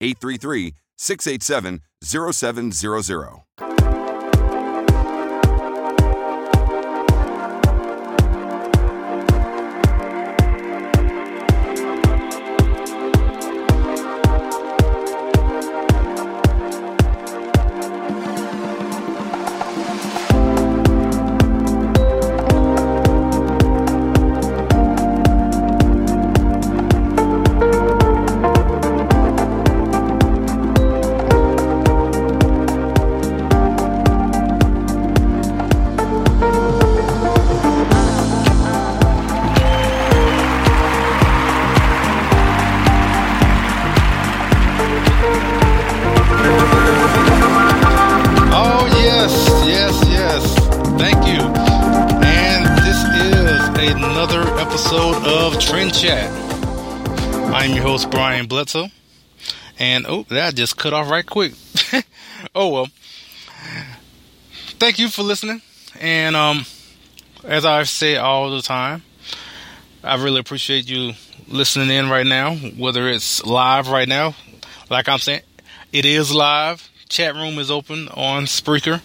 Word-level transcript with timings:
833 0.00 0.74
687 0.96 1.80
0700. 2.02 3.42
Bledsoe. 58.72 58.92
And 59.78 60.06
oh, 60.06 60.24
that 60.28 60.54
just 60.54 60.76
cut 60.76 60.92
off 60.92 61.10
right 61.10 61.24
quick. 61.24 61.54
oh, 62.54 62.68
well. 62.68 62.88
Thank 64.78 64.98
you 64.98 65.08
for 65.08 65.22
listening. 65.22 65.62
And 66.00 66.36
um, 66.36 66.64
as 67.44 67.64
I 67.64 67.82
say 67.84 68.16
all 68.16 68.50
the 68.50 68.62
time, 68.62 69.02
I 70.02 70.22
really 70.22 70.40
appreciate 70.40 70.88
you 70.88 71.12
listening 71.48 71.90
in 71.90 72.08
right 72.08 72.26
now, 72.26 72.54
whether 72.54 73.08
it's 73.08 73.44
live 73.44 73.88
right 73.88 74.08
now, 74.08 74.34
like 74.90 75.08
I'm 75.08 75.18
saying, 75.18 75.42
it 75.92 76.04
is 76.04 76.34
live. 76.34 76.88
Chat 77.08 77.34
room 77.34 77.58
is 77.58 77.70
open 77.70 78.08
on 78.08 78.44
Spreaker. 78.44 79.00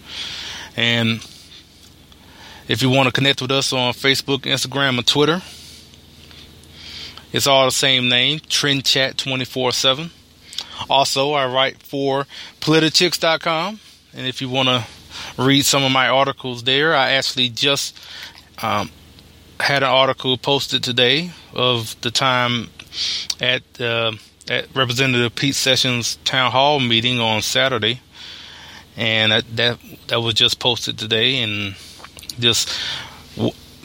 And 0.76 1.26
if 2.68 2.82
you 2.82 2.90
want 2.90 3.06
to 3.06 3.12
connect 3.12 3.40
with 3.40 3.50
us 3.50 3.72
on 3.72 3.94
Facebook, 3.94 4.40
Instagram, 4.40 4.98
and 4.98 5.06
Twitter, 5.06 5.40
it's 7.34 7.48
all 7.48 7.64
the 7.64 7.72
same 7.72 8.08
name, 8.08 8.38
Trend 8.48 8.84
Chat 8.84 9.18
24 9.18 9.72
7. 9.72 10.10
Also, 10.88 11.32
I 11.32 11.52
write 11.52 11.82
for 11.82 12.28
politichicks.com. 12.60 13.80
And 14.14 14.26
if 14.26 14.40
you 14.40 14.48
want 14.48 14.68
to 14.68 14.84
read 15.36 15.64
some 15.64 15.82
of 15.82 15.90
my 15.90 16.06
articles 16.06 16.62
there, 16.62 16.94
I 16.94 17.10
actually 17.10 17.48
just 17.48 17.98
um, 18.62 18.88
had 19.58 19.82
an 19.82 19.88
article 19.88 20.38
posted 20.38 20.84
today 20.84 21.32
of 21.52 22.00
the 22.02 22.12
time 22.12 22.68
at 23.40 23.62
uh, 23.80 24.12
at 24.48 24.72
Representative 24.72 25.34
Pete 25.34 25.56
Sessions 25.56 26.14
town 26.24 26.52
hall 26.52 26.78
meeting 26.78 27.18
on 27.18 27.42
Saturday, 27.42 28.00
and 28.96 29.32
that 29.32 29.56
that, 29.56 29.78
that 30.06 30.20
was 30.20 30.34
just 30.34 30.60
posted 30.60 30.98
today, 30.98 31.42
and 31.42 31.74
just 32.38 32.72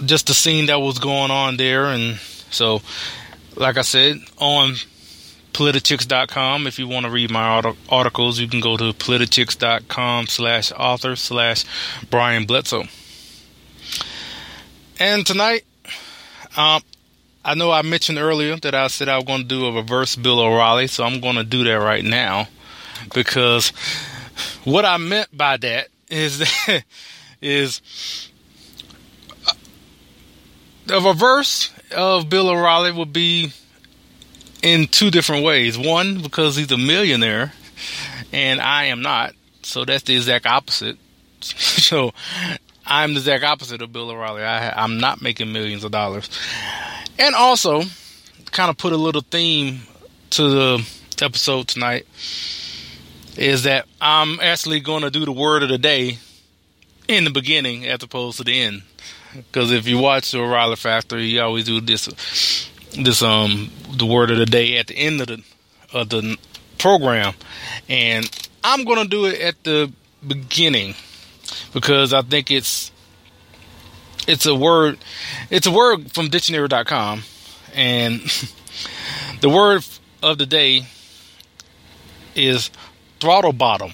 just 0.06 0.28
the 0.28 0.36
scene 0.36 0.68
that 0.68 0.82
was 0.82 1.00
going 1.00 1.32
on 1.32 1.58
there, 1.58 1.86
and 1.86 2.20
so 2.52 2.84
like 3.60 3.78
I 3.78 3.82
said 3.82 4.18
on 4.38 4.76
politichicks.com 5.54 6.68
if 6.68 6.80
you 6.80 6.88
want 6.88 7.06
to 7.06 7.12
read 7.12 7.30
my 7.30 7.74
articles 7.90 8.40
you 8.40 8.48
can 8.48 8.62
go 8.62 8.78
to 8.78 8.94
politichicks.com 8.94 10.28
slash 10.28 10.72
author 10.72 11.16
slash 11.16 11.66
brian 12.10 12.46
bledsoe. 12.46 12.86
And 15.00 15.26
tonight 15.26 15.66
um, 16.56 16.82
I 17.44 17.56
know 17.56 17.72
I 17.72 17.82
mentioned 17.82 18.18
earlier 18.18 18.56
that 18.58 18.76
I 18.76 18.88
said 18.88 19.10
I 19.10 19.16
was 19.16 19.26
going 19.26 19.42
to 19.42 19.48
do 19.48 19.66
a 19.66 19.72
reverse 19.74 20.16
Bill 20.16 20.40
O'Reilly, 20.40 20.88
so 20.88 21.04
I'm 21.04 21.20
going 21.20 21.36
to 21.36 21.44
do 21.44 21.64
that 21.66 21.76
right 21.76 22.04
now 22.04 22.48
because 23.14 23.70
what 24.64 24.86
I 24.86 24.98
meant 24.98 25.36
by 25.36 25.58
that 25.58 25.88
is 26.10 26.40
that 26.40 26.84
is 27.42 27.82
uh, 29.48 29.54
the 30.86 31.00
reverse 31.02 31.72
of 31.92 32.30
Bill 32.30 32.50
O'Reilly 32.50 32.92
would 32.92 33.14
be 33.14 33.52
in 34.62 34.88
two 34.88 35.12
different 35.12 35.44
ways. 35.44 35.78
One, 35.78 36.22
because 36.22 36.56
he's 36.56 36.72
a 36.72 36.78
millionaire 36.78 37.54
and 38.32 38.60
I 38.60 38.86
am 38.86 39.02
not, 39.02 39.34
so 39.64 39.86
that's 39.86 40.04
the 40.04 40.16
exact 40.16 40.46
opposite. 40.46 40.98
so 41.42 42.12
I'm 42.86 43.14
the 43.14 43.20
exact 43.20 43.44
opposite 43.44 43.82
of 43.82 43.94
Bill 43.94 44.10
O'Reilly. 44.10 44.44
I, 44.44 44.84
I'm 44.84 45.00
not 45.00 45.22
making 45.22 45.52
millions 45.52 45.84
of 45.84 45.92
dollars. 45.92 46.30
And 47.18 47.36
also, 47.36 47.84
kind 48.52 48.70
of 48.70 48.78
put 48.78 48.94
a 48.94 48.98
little 48.98 49.22
theme 49.22 49.82
to 50.32 50.50
the 50.50 50.90
episode 51.22 51.68
tonight 51.68 52.06
is 53.36 53.64
that 53.64 53.86
I'm 54.02 54.40
actually 54.40 54.80
going 54.80 55.04
to 55.04 55.10
do 55.10 55.26
the 55.26 55.32
word 55.32 55.64
of 55.64 55.70
the 55.70 55.78
day 55.78 56.18
in 57.08 57.24
the 57.24 57.30
beginning 57.30 57.86
as 57.88 58.04
opposed 58.04 58.38
to 58.38 58.44
the 58.44 58.60
end. 58.60 58.84
Because 59.36 59.72
if 59.72 59.88
you 59.88 60.00
watch 60.00 60.32
the 60.32 60.40
O'Reilly 60.40 60.76
Factor, 60.76 61.20
you 61.20 61.42
always 61.42 61.66
do 61.66 61.80
this, 61.82 62.70
this 62.96 63.22
um, 63.22 63.72
the 63.92 64.06
word 64.06 64.32
of 64.32 64.38
the 64.38 64.46
day 64.46 64.78
at 64.78 64.88
the 64.88 64.96
end 64.96 65.22
of 65.22 65.28
the 65.28 65.44
of 65.94 66.10
the 66.10 66.38
program, 66.78 67.34
and 67.88 68.30
I'm 68.64 68.86
to 68.86 69.08
do 69.08 69.26
it 69.26 69.40
at 69.42 69.64
the 69.64 69.92
beginning 70.26 70.96
because 71.74 72.14
I 72.14 72.22
think 72.22 72.52
it's 72.52 72.92
it's 74.28 74.46
a 74.46 74.56
word 74.56 74.98
it's 75.50 75.68
a 75.68 75.72
word 75.72 76.12
from 76.12 76.30
dictionary.com 76.30 77.24
and 77.74 78.22
the 79.42 79.50
word 79.50 79.86
of 80.22 80.38
the 80.38 80.46
day 80.46 80.86
is 82.36 82.70
throttlebottom. 83.20 83.94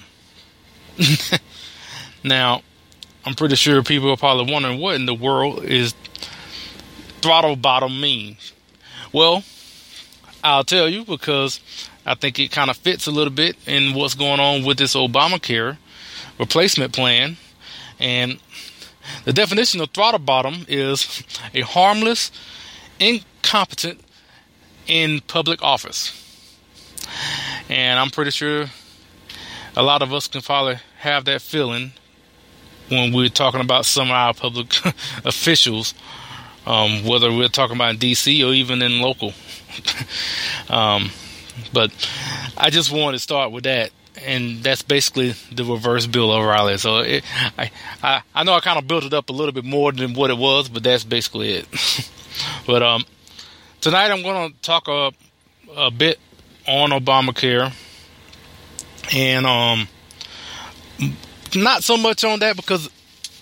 now, 2.24 2.62
I'm 3.26 3.34
pretty 3.34 3.56
sure 3.56 3.82
people 3.82 4.08
are 4.12 4.16
probably 4.16 4.52
wondering 4.52 4.80
what 4.80 4.94
in 4.94 5.06
the 5.06 5.14
world 5.14 5.64
is 5.64 5.94
throttlebottom 7.20 8.00
means. 8.00 8.52
Well, 9.12 9.42
I'll 10.44 10.62
tell 10.62 10.88
you 10.88 11.04
because 11.04 11.58
I 12.06 12.14
think 12.14 12.38
it 12.38 12.52
kind 12.52 12.70
of 12.70 12.76
fits 12.76 13.08
a 13.08 13.10
little 13.10 13.32
bit 13.32 13.56
in 13.66 13.94
what's 13.94 14.14
going 14.14 14.38
on 14.38 14.64
with 14.64 14.78
this 14.78 14.94
Obamacare 14.94 15.76
replacement 16.38 16.92
plan. 16.92 17.36
And 17.98 18.38
the 19.24 19.32
definition 19.32 19.80
of 19.80 19.92
throttlebottom 19.92 20.64
is 20.68 21.24
a 21.52 21.62
harmless, 21.62 22.30
incompetent 23.00 24.00
in 24.86 25.20
public 25.22 25.60
office. 25.64 26.12
And 27.68 27.98
I'm 27.98 28.10
pretty 28.10 28.30
sure 28.30 28.66
a 29.76 29.82
lot 29.82 30.02
of 30.02 30.12
us 30.12 30.28
can 30.28 30.42
probably 30.42 30.78
have 30.98 31.24
that 31.24 31.42
feeling 31.42 31.90
when 32.88 33.12
we're 33.12 33.28
talking 33.28 33.60
about 33.60 33.84
some 33.84 34.08
of 34.08 34.12
our 34.12 34.34
public 34.34 34.74
officials, 35.24 35.94
um, 36.66 37.04
whether 37.04 37.32
we're 37.32 37.48
talking 37.48 37.76
about 37.76 37.96
DC 37.96 38.46
or 38.46 38.52
even 38.52 38.82
in 38.82 39.00
local. 39.00 39.32
um, 40.70 41.10
but 41.72 41.90
I 42.56 42.70
just 42.70 42.92
wanted 42.92 43.16
to 43.16 43.22
start 43.22 43.52
with 43.52 43.64
that, 43.64 43.90
and 44.24 44.62
that's 44.62 44.82
basically 44.82 45.34
the 45.52 45.64
reverse 45.64 46.06
Bill 46.06 46.30
O'Reilly. 46.30 46.78
So 46.78 46.98
it, 46.98 47.24
I, 47.58 47.70
I, 48.02 48.22
I 48.34 48.44
know 48.44 48.54
I 48.54 48.60
kind 48.60 48.78
of 48.78 48.86
built 48.86 49.04
it 49.04 49.14
up 49.14 49.30
a 49.30 49.32
little 49.32 49.52
bit 49.52 49.64
more 49.64 49.92
than 49.92 50.14
what 50.14 50.30
it 50.30 50.38
was, 50.38 50.68
but 50.68 50.82
that's 50.82 51.04
basically 51.04 51.52
it. 51.52 52.10
but 52.66 52.82
um, 52.82 53.04
tonight 53.80 54.10
I'm 54.10 54.22
going 54.22 54.52
to 54.52 54.58
talk 54.60 54.88
a, 54.88 55.12
a 55.76 55.90
bit 55.90 56.18
on 56.66 56.90
Obamacare, 56.90 57.72
and 59.14 59.46
um, 59.46 59.88
not 61.56 61.82
so 61.82 61.96
much 61.96 62.24
on 62.24 62.38
that 62.40 62.56
because 62.56 62.88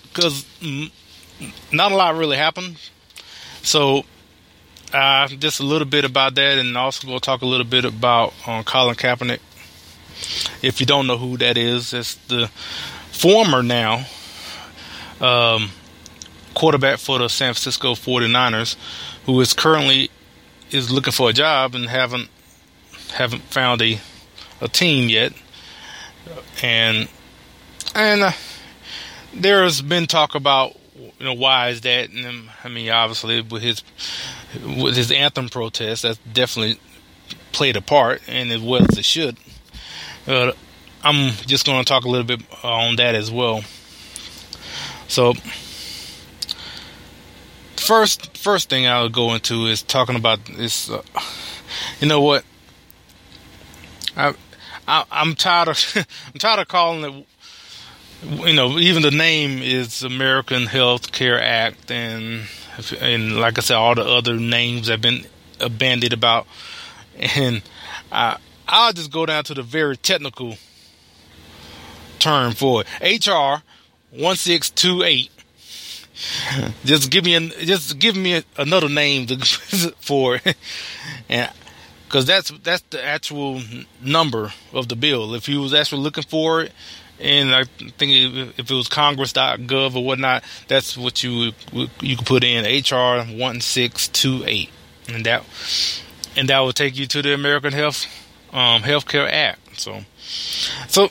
because 0.03 0.45
not 1.71 1.91
a 1.91 1.95
lot 1.95 2.15
really 2.15 2.37
happened. 2.37 2.77
So 3.61 4.03
uh, 4.93 5.27
just 5.27 5.59
a 5.59 5.63
little 5.63 5.87
bit 5.87 6.05
about 6.05 6.35
that, 6.35 6.57
and 6.57 6.77
also 6.77 7.07
to 7.07 7.19
talk 7.19 7.41
a 7.41 7.45
little 7.45 7.65
bit 7.65 7.85
about 7.85 8.33
um, 8.47 8.63
Colin 8.63 8.95
Kaepernick. 8.95 9.39
If 10.61 10.79
you 10.79 10.85
don't 10.85 11.07
know 11.07 11.17
who 11.17 11.37
that 11.37 11.57
is, 11.57 11.93
it's 11.93 12.15
the 12.27 12.47
former 13.11 13.61
now 13.61 14.05
um, 15.19 15.71
quarterback 16.53 16.99
for 16.99 17.19
the 17.19 17.27
San 17.27 17.53
Francisco 17.53 17.93
49ers, 17.93 18.75
who 19.25 19.39
is 19.41 19.53
currently 19.53 20.09
is 20.71 20.91
looking 20.91 21.13
for 21.13 21.29
a 21.29 21.33
job 21.33 21.75
and 21.75 21.89
haven't 21.89 22.29
haven't 23.13 23.43
found 23.43 23.81
a 23.81 23.99
a 24.61 24.67
team 24.69 25.09
yet, 25.09 25.33
and 26.63 27.09
and 27.95 28.21
uh, 28.23 28.31
there 29.33 29.63
has 29.63 29.81
been 29.81 30.05
talk 30.05 30.35
about 30.35 30.75
you 30.95 31.25
know 31.25 31.33
why 31.33 31.69
is 31.69 31.81
that? 31.81 32.11
And 32.11 32.49
I 32.63 32.69
mean, 32.69 32.89
obviously 32.91 33.41
with 33.41 33.63
his 33.63 33.83
with 34.63 34.95
his 34.95 35.11
anthem 35.11 35.49
protest, 35.49 36.03
that's 36.03 36.19
definitely 36.31 36.79
played 37.51 37.77
a 37.77 37.81
part, 37.81 38.21
and 38.27 38.51
as 38.51 38.61
well 38.61 38.85
as 38.89 38.97
it 38.97 39.05
should. 39.05 39.37
I'm 40.27 41.31
just 41.45 41.65
going 41.65 41.79
to 41.79 41.85
talk 41.85 42.03
a 42.03 42.09
little 42.09 42.25
bit 42.25 42.41
on 42.63 42.95
that 42.95 43.15
as 43.15 43.31
well. 43.31 43.61
So, 45.07 45.33
first 47.77 48.35
first 48.37 48.69
thing 48.69 48.87
I'll 48.87 49.09
go 49.09 49.33
into 49.33 49.67
is 49.67 49.83
talking 49.83 50.15
about 50.15 50.43
this. 50.45 50.89
Uh, 50.89 51.03
you 51.99 52.07
know 52.07 52.21
what? 52.21 52.43
I, 54.17 54.33
I 54.87 55.05
I'm 55.11 55.35
tired 55.35 55.67
of 55.67 55.77
I'm 55.95 56.39
tired 56.39 56.59
of 56.59 56.67
calling 56.67 57.03
it. 57.03 57.27
You 58.25 58.53
know, 58.53 58.79
even 58.79 59.03
the 59.03 59.11
name 59.11 59.61
is 59.61 60.01
American 60.01 60.65
Health 60.65 61.11
Care 61.11 61.41
Act, 61.41 61.91
and 61.91 62.47
and 62.99 63.37
like 63.37 63.57
I 63.57 63.61
said, 63.61 63.75
all 63.75 63.93
the 63.93 64.03
other 64.03 64.35
names 64.37 64.87
have 64.87 65.01
been 65.01 65.25
uh, 65.61 65.69
bandied 65.69 66.13
about, 66.13 66.47
and 67.17 67.61
I 68.11 68.37
I'll 68.67 68.93
just 68.93 69.11
go 69.11 69.25
down 69.27 69.43
to 69.45 69.53
the 69.53 69.61
very 69.61 69.95
technical 69.95 70.57
term 72.17 72.53
for 72.53 72.83
it. 72.99 73.21
HR 73.27 73.63
one 74.11 74.35
six 74.37 74.71
two 74.71 75.03
eight 75.03 75.29
just 76.85 77.11
give 77.11 77.25
me 77.25 77.35
an, 77.35 77.49
just 77.59 77.99
give 77.99 78.15
me 78.15 78.35
a, 78.35 78.43
another 78.57 78.89
name 78.89 79.27
to, 79.27 79.37
for 79.99 80.35
it, 80.35 80.55
and 81.29 81.51
because 82.07 82.25
that's 82.25 82.51
that's 82.63 82.83
the 82.89 83.03
actual 83.03 83.61
number 84.01 84.53
of 84.73 84.87
the 84.87 84.95
bill. 84.95 85.35
If 85.35 85.49
you 85.49 85.61
was 85.61 85.73
actually 85.73 86.01
looking 86.01 86.23
for 86.23 86.61
it, 86.61 86.71
and 87.19 87.53
I 87.53 87.63
think 87.63 88.53
if 88.57 88.71
it 88.71 88.73
was 88.73 88.87
Congress.gov 88.87 89.95
or 89.95 90.03
whatnot, 90.03 90.43
that's 90.67 90.97
what 90.97 91.23
you 91.23 91.51
you 92.01 92.17
could 92.17 92.25
put 92.25 92.43
in 92.43 92.65
HR 92.65 93.23
one 93.37 93.61
six 93.61 94.07
two 94.07 94.43
eight, 94.45 94.69
and 95.07 95.25
that 95.25 95.43
and 96.35 96.49
that 96.49 96.59
will 96.59 96.73
take 96.73 96.97
you 96.97 97.05
to 97.07 97.21
the 97.21 97.33
American 97.33 97.73
Health 97.73 98.05
um, 98.51 98.81
Healthcare 98.83 99.29
Act. 99.29 99.79
So, 99.79 100.01
so 100.87 101.09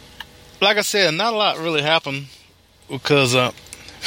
like 0.60 0.76
I 0.76 0.82
said, 0.82 1.14
not 1.14 1.32
a 1.32 1.36
lot 1.36 1.58
really 1.58 1.82
happened 1.82 2.26
because. 2.88 3.34
Uh, 3.34 3.52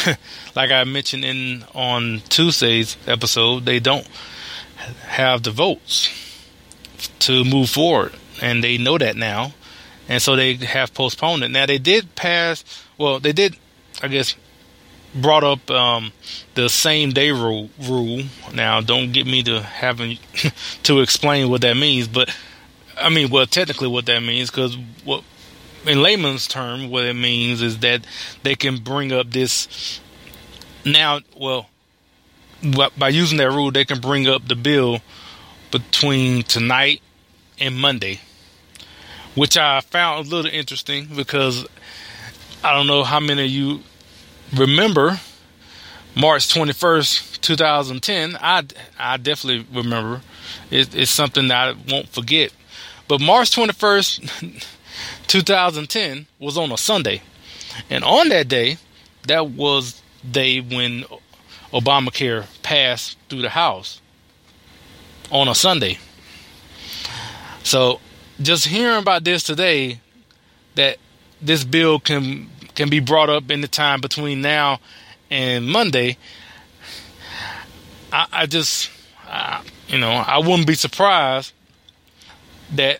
like 0.55 0.71
I 0.71 0.83
mentioned 0.83 1.25
in 1.25 1.63
on 1.73 2.21
Tuesday's 2.29 2.97
episode, 3.07 3.65
they 3.65 3.79
don't 3.79 4.07
have 5.07 5.43
the 5.43 5.51
votes 5.51 6.09
to 7.19 7.43
move 7.43 7.69
forward, 7.69 8.13
and 8.41 8.63
they 8.63 8.77
know 8.77 8.97
that 8.97 9.15
now, 9.15 9.53
and 10.07 10.21
so 10.21 10.35
they 10.35 10.55
have 10.55 10.93
postponed 10.93 11.43
it. 11.43 11.49
Now 11.49 11.65
they 11.65 11.77
did 11.77 12.15
pass. 12.15 12.63
Well, 12.97 13.19
they 13.19 13.33
did, 13.33 13.57
I 14.01 14.07
guess, 14.07 14.35
brought 15.13 15.43
up 15.43 15.69
um, 15.71 16.11
the 16.55 16.69
same 16.69 17.11
day 17.11 17.31
rule. 17.31 17.69
Rule. 17.79 18.23
Now, 18.53 18.81
don't 18.81 19.11
get 19.11 19.25
me 19.25 19.43
to 19.43 19.61
having 19.61 20.19
to 20.83 21.01
explain 21.01 21.49
what 21.49 21.61
that 21.61 21.75
means, 21.75 22.07
but 22.07 22.35
I 22.99 23.09
mean, 23.09 23.29
well, 23.29 23.45
technically, 23.45 23.87
what 23.87 24.05
that 24.07 24.21
means, 24.21 24.49
because 24.49 24.77
what 25.03 25.23
in 25.85 26.01
layman's 26.01 26.47
term, 26.47 26.89
what 26.89 27.05
it 27.05 27.13
means 27.13 27.61
is 27.61 27.79
that 27.79 28.05
they 28.43 28.55
can 28.55 28.77
bring 28.77 29.11
up 29.11 29.31
this 29.31 29.99
now. 30.85 31.19
Well, 31.35 31.69
by 32.97 33.09
using 33.09 33.37
that 33.37 33.51
rule, 33.51 33.71
they 33.71 33.85
can 33.85 33.99
bring 33.99 34.27
up 34.27 34.47
the 34.47 34.55
bill 34.55 35.01
between 35.71 36.43
tonight 36.43 37.01
and 37.59 37.75
Monday, 37.75 38.21
which 39.37 39.55
I 39.55 39.81
found 39.81 40.25
a 40.25 40.29
little 40.29 40.51
interesting 40.51 41.07
because 41.15 41.67
I 42.63 42.73
don't 42.73 42.87
know 42.87 43.03
how 43.03 43.19
many 43.19 43.45
of 43.45 43.51
you 43.51 43.81
remember 44.55 45.19
March 46.15 46.47
21st, 46.51 47.39
2010. 47.41 48.35
I, 48.41 48.63
I 48.97 49.17
definitely 49.17 49.67
remember. 49.71 50.21
It, 50.71 50.95
it's 50.95 51.11
something 51.11 51.49
that 51.49 51.75
I 51.75 51.91
won't 51.91 52.09
forget. 52.09 52.51
But 53.07 53.21
March 53.21 53.51
21st, 53.51 54.65
2010 55.27 56.25
was 56.39 56.57
on 56.57 56.71
a 56.71 56.77
Sunday. 56.77 57.21
And 57.91 58.03
on 58.03 58.29
that 58.29 58.47
day, 58.47 58.77
that 59.27 59.51
was 59.51 60.01
the 60.23 60.29
day 60.31 60.61
when 60.61 61.05
Obamacare 61.71 62.47
passed 62.63 63.19
through 63.29 63.43
the 63.43 63.49
House 63.49 64.01
on 65.29 65.47
a 65.47 65.53
Sunday. 65.53 65.99
So 67.61 67.99
just 68.41 68.67
hearing 68.67 68.97
about 68.97 69.23
this 69.23 69.43
today, 69.43 69.99
that 70.75 70.97
this 71.41 71.63
bill 71.63 71.99
can 71.99 72.49
can 72.75 72.89
be 72.89 72.99
brought 72.99 73.29
up 73.29 73.49
in 73.49 73.61
the 73.61 73.67
time 73.67 73.99
between 74.01 74.41
now 74.41 74.79
and 75.31 75.67
Monday, 75.67 76.17
I, 78.11 78.27
I 78.31 78.45
just, 78.45 78.89
I, 79.27 79.63
you 79.87 79.97
know, 79.97 80.11
I 80.11 80.37
wouldn't 80.37 80.67
be 80.67 80.75
surprised 80.75 81.53
that 82.75 82.99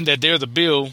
that 0.00 0.20
there's 0.20 0.42
a 0.42 0.46
bill 0.46 0.90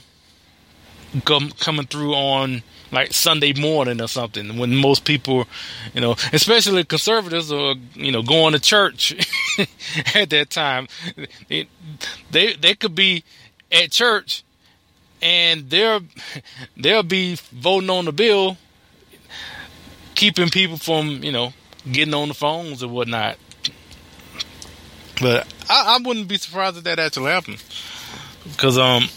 come, 1.25 1.51
coming 1.51 1.85
through 1.85 2.13
on 2.13 2.63
like 2.91 3.13
Sunday 3.13 3.53
morning 3.53 4.01
or 4.01 4.07
something 4.07 4.57
when 4.57 4.75
most 4.75 5.03
people, 5.03 5.45
you 5.93 6.01
know, 6.01 6.15
especially 6.31 6.83
conservatives 6.85 7.51
are, 7.51 7.75
you 7.93 8.11
know, 8.11 8.21
going 8.21 8.53
to 8.53 8.59
church 8.59 9.13
at 10.15 10.29
that 10.29 10.49
time. 10.49 10.87
They, 11.49 11.67
they, 12.31 12.53
they 12.53 12.75
could 12.75 12.95
be 12.95 13.23
at 13.71 13.91
church 13.91 14.43
and 15.21 15.69
they'll, 15.69 16.01
they'll 16.77 17.03
be 17.03 17.35
voting 17.51 17.89
on 17.89 18.05
the 18.05 18.11
bill, 18.11 18.57
keeping 20.15 20.49
people 20.49 20.77
from, 20.77 21.23
you 21.23 21.31
know, 21.31 21.53
getting 21.91 22.13
on 22.13 22.27
the 22.27 22.33
phones 22.33 22.83
or 22.83 22.89
whatnot. 22.89 23.37
But 25.19 25.51
I, 25.69 25.97
I 25.97 25.99
wouldn't 26.03 26.27
be 26.27 26.37
surprised 26.37 26.77
if 26.77 26.83
that 26.83 26.99
actually 26.99 27.31
happened 27.31 27.63
because, 28.43 28.77
um, 28.77 29.09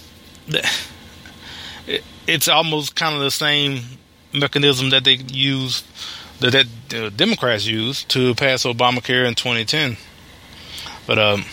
it's 2.26 2.48
almost 2.48 2.94
kind 2.94 3.14
of 3.14 3.20
the 3.20 3.30
same 3.30 3.80
mechanism 4.32 4.90
that 4.90 5.04
they 5.04 5.14
use 5.14 5.82
that, 6.40 6.52
that 6.52 6.66
the 6.88 7.10
Democrats 7.10 7.66
used 7.66 8.08
to 8.10 8.34
pass 8.34 8.64
Obamacare 8.64 9.26
in 9.26 9.34
2010. 9.34 9.96
But 11.06 11.18
um, 11.18 11.44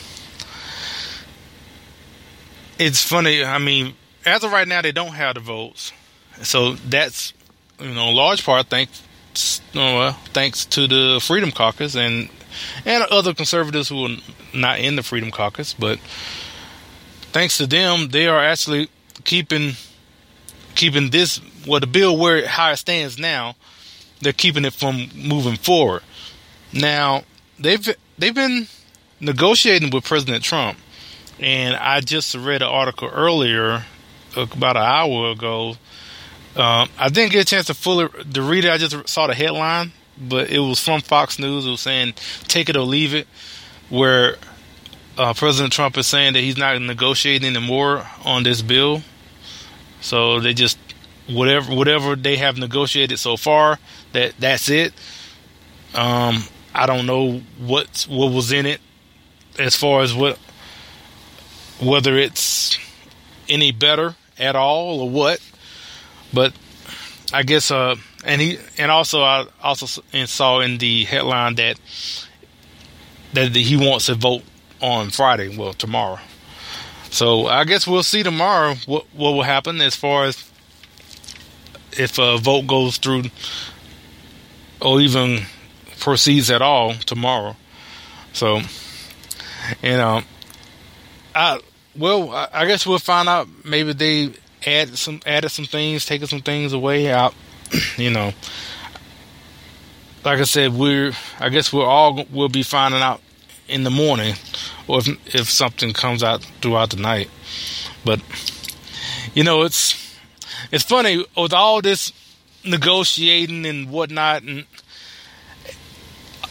it's 2.79 3.03
funny. 3.03 3.43
I 3.43 3.57
mean, 3.57 3.93
as 4.25 4.43
of 4.43 4.51
right 4.51 4.67
now, 4.67 4.81
they 4.81 4.91
don't 4.91 5.13
have 5.13 5.36
the 5.36 5.41
votes, 5.41 5.91
so 6.41 6.74
that's 6.74 7.34
you 7.79 7.93
know, 7.93 8.10
large 8.10 8.43
part 8.43 8.67
thanks 8.67 9.03
uh, 9.75 10.13
thanks 10.34 10.65
to 10.65 10.88
the 10.88 11.19
Freedom 11.22 11.51
Caucus 11.51 11.96
and 11.96 12.29
and 12.86 13.03
other 13.05 13.34
conservatives 13.34 13.89
who 13.89 14.05
are 14.05 14.17
not 14.53 14.79
in 14.79 14.96
the 14.96 15.03
Freedom 15.03 15.31
Caucus, 15.31 15.74
but 15.74 16.00
thanks 17.31 17.57
to 17.57 17.67
them, 17.67 18.10
they 18.10 18.27
are 18.27 18.43
actually 18.43 18.89
keeping 19.24 19.74
keeping 20.75 21.10
this 21.10 21.41
well 21.67 21.79
the 21.79 21.88
bill 21.88 22.17
where 22.17 22.48
how 22.48 22.72
it 22.72 22.77
stands 22.77 23.17
now. 23.17 23.55
They're 24.22 24.34
keeping 24.34 24.65
it 24.65 24.74
from 24.74 25.10
moving 25.15 25.57
forward. 25.57 26.01
Now 26.74 27.24
they've 27.60 27.96
they've 28.17 28.34
been 28.34 28.67
negotiating 29.19 29.91
with 29.91 30.03
President 30.03 30.43
Trump, 30.43 30.77
and 31.39 31.75
I 31.75 32.01
just 32.01 32.36
read 32.36 32.62
an 32.62 32.67
article 32.67 33.10
earlier 33.12 33.86
about 34.36 34.77
an 34.77 34.84
hour 34.84 35.32
ago. 35.32 35.75
Um, 36.56 36.89
I 36.98 37.10
didn't 37.10 37.32
get 37.32 37.41
a 37.41 37.46
chance 37.46 37.67
to 37.67 37.74
fully 37.74 38.08
to 38.34 38.41
read 38.41 38.65
it. 38.65 38.72
I 38.72 38.77
just 38.77 39.08
saw 39.08 39.27
the 39.27 39.36
headline, 39.36 39.91
but 40.17 40.50
it 40.50 40.60
was 40.60 40.79
from 40.79 41.01
Fox 41.01 41.38
News. 41.38 41.65
It 41.65 41.70
was 41.70 41.82
saying 41.82 42.13
"take 42.48 42.70
it 42.70 42.75
or 42.75 42.82
leave 42.82 43.13
it," 43.13 43.27
where 43.89 44.38
uh, 45.17 45.34
President 45.34 45.74
Trump 45.74 45.98
is 45.98 46.08
saying 46.08 46.34
that 46.34 46.41
he's 46.41 46.58
not 46.58 46.79
negotiating 46.82 47.56
anymore 47.56 48.06
on 48.25 48.44
this 48.44 48.62
bill. 48.62 49.01
So 50.01 50.39
they 50.39 50.53
just 50.53 50.77
whatever 51.27 51.75
whatever 51.75 52.15
they 52.15 52.38
have 52.38 52.58
negotiated 52.58 53.20
so 53.20 53.38
far 53.38 53.79
that 54.13 54.34
that's 54.39 54.70
it. 54.70 54.94
Um, 55.94 56.44
I 56.74 56.86
don't 56.86 57.06
know 57.06 57.41
what 57.60 58.06
what 58.10 58.32
was 58.32 58.51
in 58.51 58.65
it 58.65 58.82
as 59.60 59.75
far 59.75 60.01
as 60.01 60.13
what 60.13 60.39
whether 61.79 62.17
it's 62.17 62.77
any 63.50 63.72
better 63.72 64.15
at 64.38 64.55
all 64.55 65.01
or 65.01 65.10
what, 65.10 65.39
but 66.34 66.53
I 67.34 67.43
guess 67.43 67.72
uh 67.72 67.96
and 68.25 68.41
he 68.41 68.60
and 68.77 68.91
also 68.91 69.22
I 69.22 69.46
also 69.62 70.01
saw 70.25 70.60
in 70.60 70.77
the 70.77 71.05
headline 71.05 71.55
that 71.55 71.79
that 73.34 73.55
he 73.55 73.77
wants 73.77 74.07
to 74.07 74.15
vote 74.15 74.43
on 74.81 75.10
Friday, 75.10 75.55
well 75.55 75.74
tomorrow. 75.74 76.19
So 77.10 77.48
I 77.48 77.63
guess 77.63 77.88
we'll 77.88 78.03
see 78.03 78.24
tomorrow 78.24 78.75
what 78.86 79.05
what 79.13 79.31
will 79.31 79.43
happen 79.43 79.81
as 79.81 79.96
far 79.96 80.25
as 80.25 80.43
if 81.93 82.19
a 82.19 82.38
vote 82.38 82.67
goes 82.67 82.98
through 82.98 83.24
or 84.81 85.01
even 85.01 85.46
proceeds 86.00 86.51
at 86.51 86.62
all 86.62 86.93
tomorrow. 86.93 87.55
So, 88.34 88.62
you 89.81 89.98
know, 89.98 90.22
I 91.34 91.60
well, 91.98 92.32
I 92.54 92.66
guess 92.66 92.86
we'll 92.86 93.00
find 93.00 93.27
out. 93.27 93.48
Maybe 93.66 93.94
they 93.94 94.34
add 94.66 94.98
some 94.98 95.22
added 95.25 95.50
some 95.50 95.66
things, 95.66 96.06
taking 96.06 96.27
some 96.27 96.42
things 96.42 96.74
away. 96.74 97.12
Out, 97.12 97.34
you 97.98 98.10
know. 98.10 98.34
Like 100.24 100.39
I 100.39 100.44
said, 100.44 100.74
we're. 100.74 101.13
I 101.39 101.50
guess 101.50 101.72
we're 101.72 101.86
all 101.86 102.25
we'll 102.32 102.50
be 102.50 102.63
finding 102.63 103.01
out 103.01 103.22
in 103.68 103.84
the 103.84 103.89
morning, 103.89 104.36
or 104.88 105.00
if 105.00 105.36
if 105.36 105.50
something 105.50 105.94
comes 105.94 106.24
out 106.24 106.44
throughout 106.62 106.92
the 106.92 106.98
night. 106.98 107.30
But 108.04 108.22
you 109.34 109.44
know, 109.44 109.63
it's 109.63 110.18
it's 110.72 110.84
funny 110.84 111.25
with 111.36 111.54
all 111.54 111.82
this 111.82 112.12
negotiating 112.66 113.66
and 113.66 113.89
whatnot, 113.89 114.44
and 114.44 114.66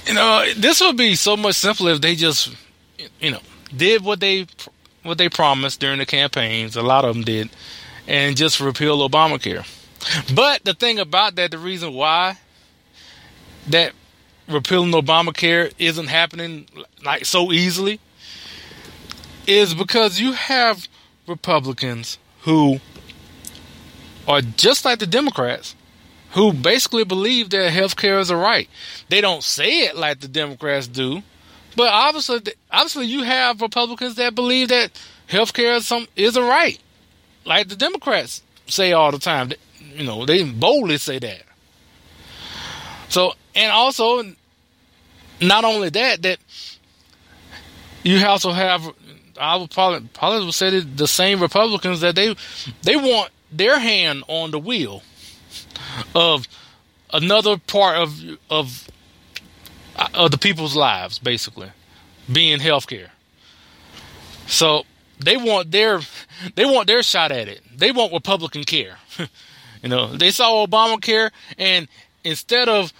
you 0.07 0.15
know, 0.15 0.45
this 0.57 0.81
would 0.81 0.97
be 0.97 1.15
so 1.15 1.37
much 1.37 1.57
simpler 1.57 1.93
if 1.93 2.00
they 2.00 2.15
just, 2.15 2.55
you 3.21 3.31
know, 3.33 3.41
did 3.76 4.05
what 4.05 4.21
they 4.21 4.47
what 5.07 5.19
they 5.19 5.29
promised 5.29 5.81
during 5.81 5.99
the 5.99 6.07
campaigns. 6.07 6.77
A 6.77 6.83
lot 6.83 7.05
of 7.05 7.15
them 7.15 7.25
did, 7.25 7.51
and 8.07 8.37
just 8.37 8.61
repeal 8.61 9.09
Obamacare. 9.09 9.67
But 10.35 10.65
the 10.65 10.75
thing 10.75 10.99
about 10.99 11.37
that, 11.37 11.51
the 11.51 11.59
reason 11.59 11.95
why 11.95 12.39
that 13.69 13.93
repealing 14.49 14.93
Obamacare 14.93 15.73
isn't 15.79 16.07
happening 16.07 16.69
like 17.05 17.25
so 17.25 17.53
easily 17.53 18.01
is 19.47 19.75
because 19.75 20.21
you 20.21 20.33
have 20.33 20.89
Republicans 21.27 22.19
who 22.43 22.81
are 24.29 24.41
just 24.41 24.85
like 24.85 24.99
the 24.99 25.07
Democrats 25.07 25.75
who 26.33 26.53
basically 26.53 27.05
believe 27.05 27.51
that 27.51 27.73
health 27.73 27.97
care 27.97 28.19
is 28.19 28.31
a 28.31 28.37
right. 28.37 28.69
They 29.09 29.21
don't 29.21 29.43
say 29.43 29.81
it 29.81 29.97
like 29.97 30.21
the 30.21 30.29
Democrats 30.29 30.87
do, 30.87 31.23
but 31.76 31.88
obviously, 31.88 32.40
obviously, 32.71 33.06
you 33.06 33.23
have 33.23 33.61
Republicans 33.61 34.16
that 34.16 34.35
believe 34.35 34.68
that 34.68 34.90
health 35.26 35.52
care 35.52 35.75
is 35.75 35.87
some 35.87 36.06
is 36.16 36.37
a 36.37 36.42
right, 36.42 36.78
like 37.45 37.68
the 37.68 37.76
Democrats 37.76 38.42
say 38.66 38.92
all 38.92 39.12
the 39.12 39.18
time. 39.18 39.52
You 39.95 40.04
know, 40.04 40.26
they 40.26 40.42
boldly 40.42 40.99
say 40.99 41.18
that. 41.18 41.42
So, 43.09 43.33
and 43.54 43.71
also, 43.71 44.23
not 45.40 45.64
only 45.64 45.90
that, 45.90 46.23
that 46.23 46.38
you 48.02 48.25
also 48.26 48.52
have, 48.52 48.83
I 49.38 49.56
would 49.56 49.71
probably 49.71 50.09
probably 50.12 50.47
would 50.47 50.54
say 50.54 50.80
the 50.80 51.06
same 51.06 51.40
Republicans 51.40 52.00
that 52.00 52.14
they 52.14 52.35
they 52.83 52.97
want 52.97 53.30
their 53.52 53.78
hand 53.78 54.25
on 54.28 54.50
the 54.50 54.59
wheel 54.59 55.02
of 56.14 56.49
another 57.12 57.59
part 57.59 57.99
of 57.99 58.21
of 58.50 58.88
Uh, 59.99 60.09
of 60.15 60.31
the 60.31 60.38
people's 60.38 60.76
lives, 60.76 61.19
basically, 61.19 61.71
being 62.31 62.59
healthcare. 62.59 63.09
So 64.47 64.85
they 65.19 65.37
want 65.37 65.71
their 65.71 66.00
they 66.55 66.65
want 66.65 66.87
their 66.87 67.03
shot 67.03 67.33
at 67.33 67.49
it. 67.49 67.62
They 67.75 67.93
want 67.93 68.12
Republican 68.12 68.65
care. 68.65 68.99
you 69.83 69.88
know, 69.88 70.15
they 70.15 70.31
saw 70.31 70.67
Obamacare, 70.67 71.31
and 71.59 71.88
instead 72.25 72.69
of 72.69 72.93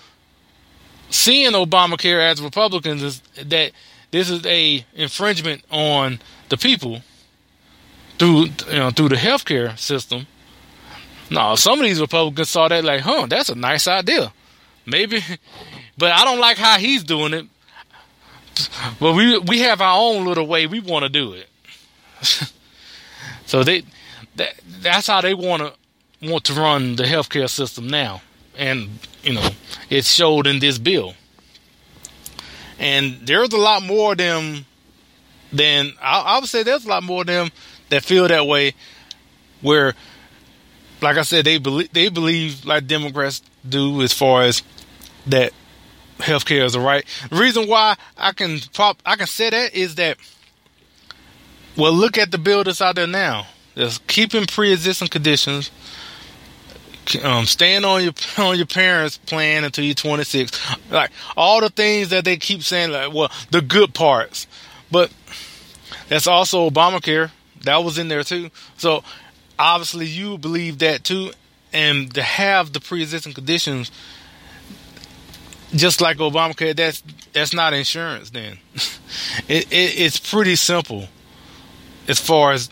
seeing 1.11 1.53
Obamacare 1.53 2.21
as 2.21 2.41
Republicans, 2.41 3.21
that 3.45 3.73
this 4.11 4.31
is 4.31 4.45
a 4.47 4.85
infringement 4.95 5.63
on 5.71 6.19
the 6.49 6.57
people 6.57 7.03
through 8.19 8.47
you 8.71 8.79
know 8.79 8.91
through 8.91 9.11
the 9.11 9.17
healthcare 9.17 9.79
system 9.79 10.27
no, 11.31 11.57
some 11.57 11.81
of 11.81 11.85
these 11.85 12.01
Republicans 12.01 12.49
saw 12.49 12.69
that 12.69 12.85
like, 12.85 13.01
huh, 13.01 13.27
that's 13.29 13.49
a 13.49 13.55
nice 13.55 13.89
idea. 13.89 14.33
Maybe, 14.85 15.23
but 15.99 16.13
I 16.13 16.25
don't 16.25 16.41
like 16.41 16.57
how 16.59 16.79
he's 16.79 17.05
doing 17.05 17.35
it. 17.35 17.47
But 18.99 19.13
we 19.15 19.39
we 19.39 19.61
have 19.61 19.81
our 19.81 19.99
own 19.99 20.25
little 20.25 20.47
way 20.47 20.67
we 20.67 20.81
want 20.81 21.03
to 21.03 21.09
do 21.09 21.35
it. 21.35 21.49
so 23.47 23.63
they 23.63 23.83
that 24.37 24.55
that's 24.81 25.07
how 25.07 25.21
they 25.21 25.35
want 25.35 25.63
to 25.63 26.29
want 26.29 26.45
to 26.45 26.55
run 26.55 26.97
the 26.97 27.05
healthcare 27.05 27.51
system 27.51 27.89
now, 27.89 28.23
and 28.57 28.89
you 29.23 29.35
know 29.35 29.49
it 29.91 30.05
showed 30.05 30.47
in 30.47 30.59
this 30.59 30.79
bill. 30.79 31.15
And 32.79 33.27
there's 33.27 33.53
a 33.53 33.59
lot 33.59 33.83
more 33.83 34.13
of 34.13 34.19
them 34.19 34.67
than 35.53 35.93
I, 36.01 36.21
I 36.21 36.39
would 36.39 36.49
say. 36.49 36.63
There's 36.63 36.85
a 36.85 36.89
lot 36.89 37.03
more 37.03 37.23
of 37.23 37.27
them 37.27 37.51
that 37.91 38.05
feel 38.05 38.27
that 38.29 38.47
way, 38.47 38.75
where 39.61 39.95
like 41.01 41.17
I 41.17 41.23
said, 41.23 41.45
they 41.45 41.59
believe 41.59 41.93
they 41.93 42.09
believe 42.09 42.65
like 42.65 42.87
Democrats 42.87 43.43
do 43.69 44.03
as 44.03 44.13
far 44.13 44.43
as 44.43 44.63
that 45.27 45.53
healthcare 46.19 46.65
is 46.65 46.75
a 46.75 46.81
right. 46.81 47.05
The 47.31 47.37
reason 47.37 47.69
why 47.69 47.97
I 48.17 48.33
can 48.33 48.59
pop 48.73 49.03
I 49.05 49.17
can 49.17 49.27
say 49.27 49.51
that 49.51 49.75
is 49.75 49.97
that 49.97 50.19
well 51.77 51.93
look 51.93 52.19
at 52.19 52.31
the 52.31 52.63
that's 52.65 52.81
out 52.81 52.97
there 52.97 53.07
now. 53.07 53.47
There's 53.75 53.99
keeping 54.07 54.47
pre 54.47 54.73
existing 54.73 55.09
conditions. 55.09 55.71
Um, 57.23 57.47
staying 57.47 57.85
on 57.85 58.03
your 58.03 58.15
on 58.39 58.57
your 58.57 58.67
parents' 58.67 59.17
plan 59.17 59.63
until 59.63 59.85
you're 59.85 59.95
26, 59.95 60.91
like 60.91 61.13
all 61.37 61.61
the 61.61 61.69
things 61.69 62.09
that 62.09 62.25
they 62.25 62.37
keep 62.37 62.63
saying, 62.63 62.91
like 62.91 63.13
well, 63.13 63.31
the 63.53 63.61
good 63.61 63.95
parts, 63.95 64.49
but 64.91 65.13
that's 66.09 66.27
also 66.27 66.69
Obamacare. 66.69 67.31
That 67.63 67.85
was 67.85 67.99
in 67.99 68.09
there 68.09 68.25
too. 68.25 68.51
So 68.77 69.05
obviously 69.59 70.07
you 70.07 70.39
believe 70.39 70.79
that 70.79 71.05
too, 71.05 71.33
and 71.73 72.13
to 72.15 72.23
have 72.23 72.73
the 72.73 72.81
pre-existing 72.81 73.35
conditions, 73.35 73.91
just 75.77 76.01
like 76.01 76.19
Obamacare, 76.19 76.75
that's 76.75 77.03
that's 77.33 77.53
not 77.55 77.73
insurance. 77.73 78.31
Then 78.31 78.59
it, 79.49 79.71
it, 79.73 79.99
it's 79.99 80.19
pretty 80.19 80.57
simple 80.57 81.09
as 82.09 82.19
far 82.19 82.53
as 82.53 82.71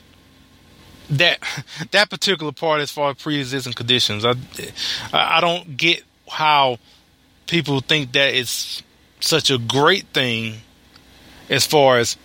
that 1.11 1.39
that 1.91 2.11
particular 2.11 2.53
part 2.53 2.81
as 2.81 2.91
far 2.91 3.11
as 3.11 3.17
pre-existing 3.17 3.73
conditions. 3.73 4.25
I 4.25 4.35
I 5.13 5.41
don't 5.41 5.77
get 5.77 6.03
how 6.29 6.79
people 7.47 7.81
think 7.81 8.13
that 8.13 8.35
it's 8.35 8.83
such 9.21 9.51
a 9.51 9.59
great 9.59 10.07
thing 10.09 10.57
as 11.49 11.67
far 11.67 11.99
as 11.99 12.17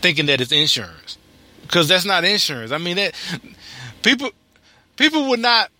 thinking 0.00 0.26
that 0.26 0.40
it's 0.40 0.52
insurance 0.52 1.18
because 1.62 1.88
that's 1.88 2.04
not 2.04 2.24
insurance. 2.24 2.72
I 2.72 2.78
mean 2.78 2.96
that 2.96 3.14
people 4.02 4.30
people 4.96 5.28
would 5.28 5.40
not 5.40 5.70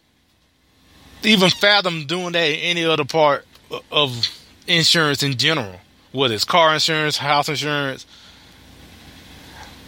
even 1.22 1.48
fathom 1.48 2.06
doing 2.06 2.32
that 2.32 2.46
in 2.46 2.56
any 2.56 2.84
other 2.84 3.04
part 3.04 3.46
of 3.90 4.28
insurance 4.66 5.22
in 5.22 5.36
general, 5.36 5.80
whether 6.12 6.34
it's 6.34 6.44
car 6.44 6.74
insurance, 6.74 7.18
house 7.18 7.48
insurance. 7.48 8.06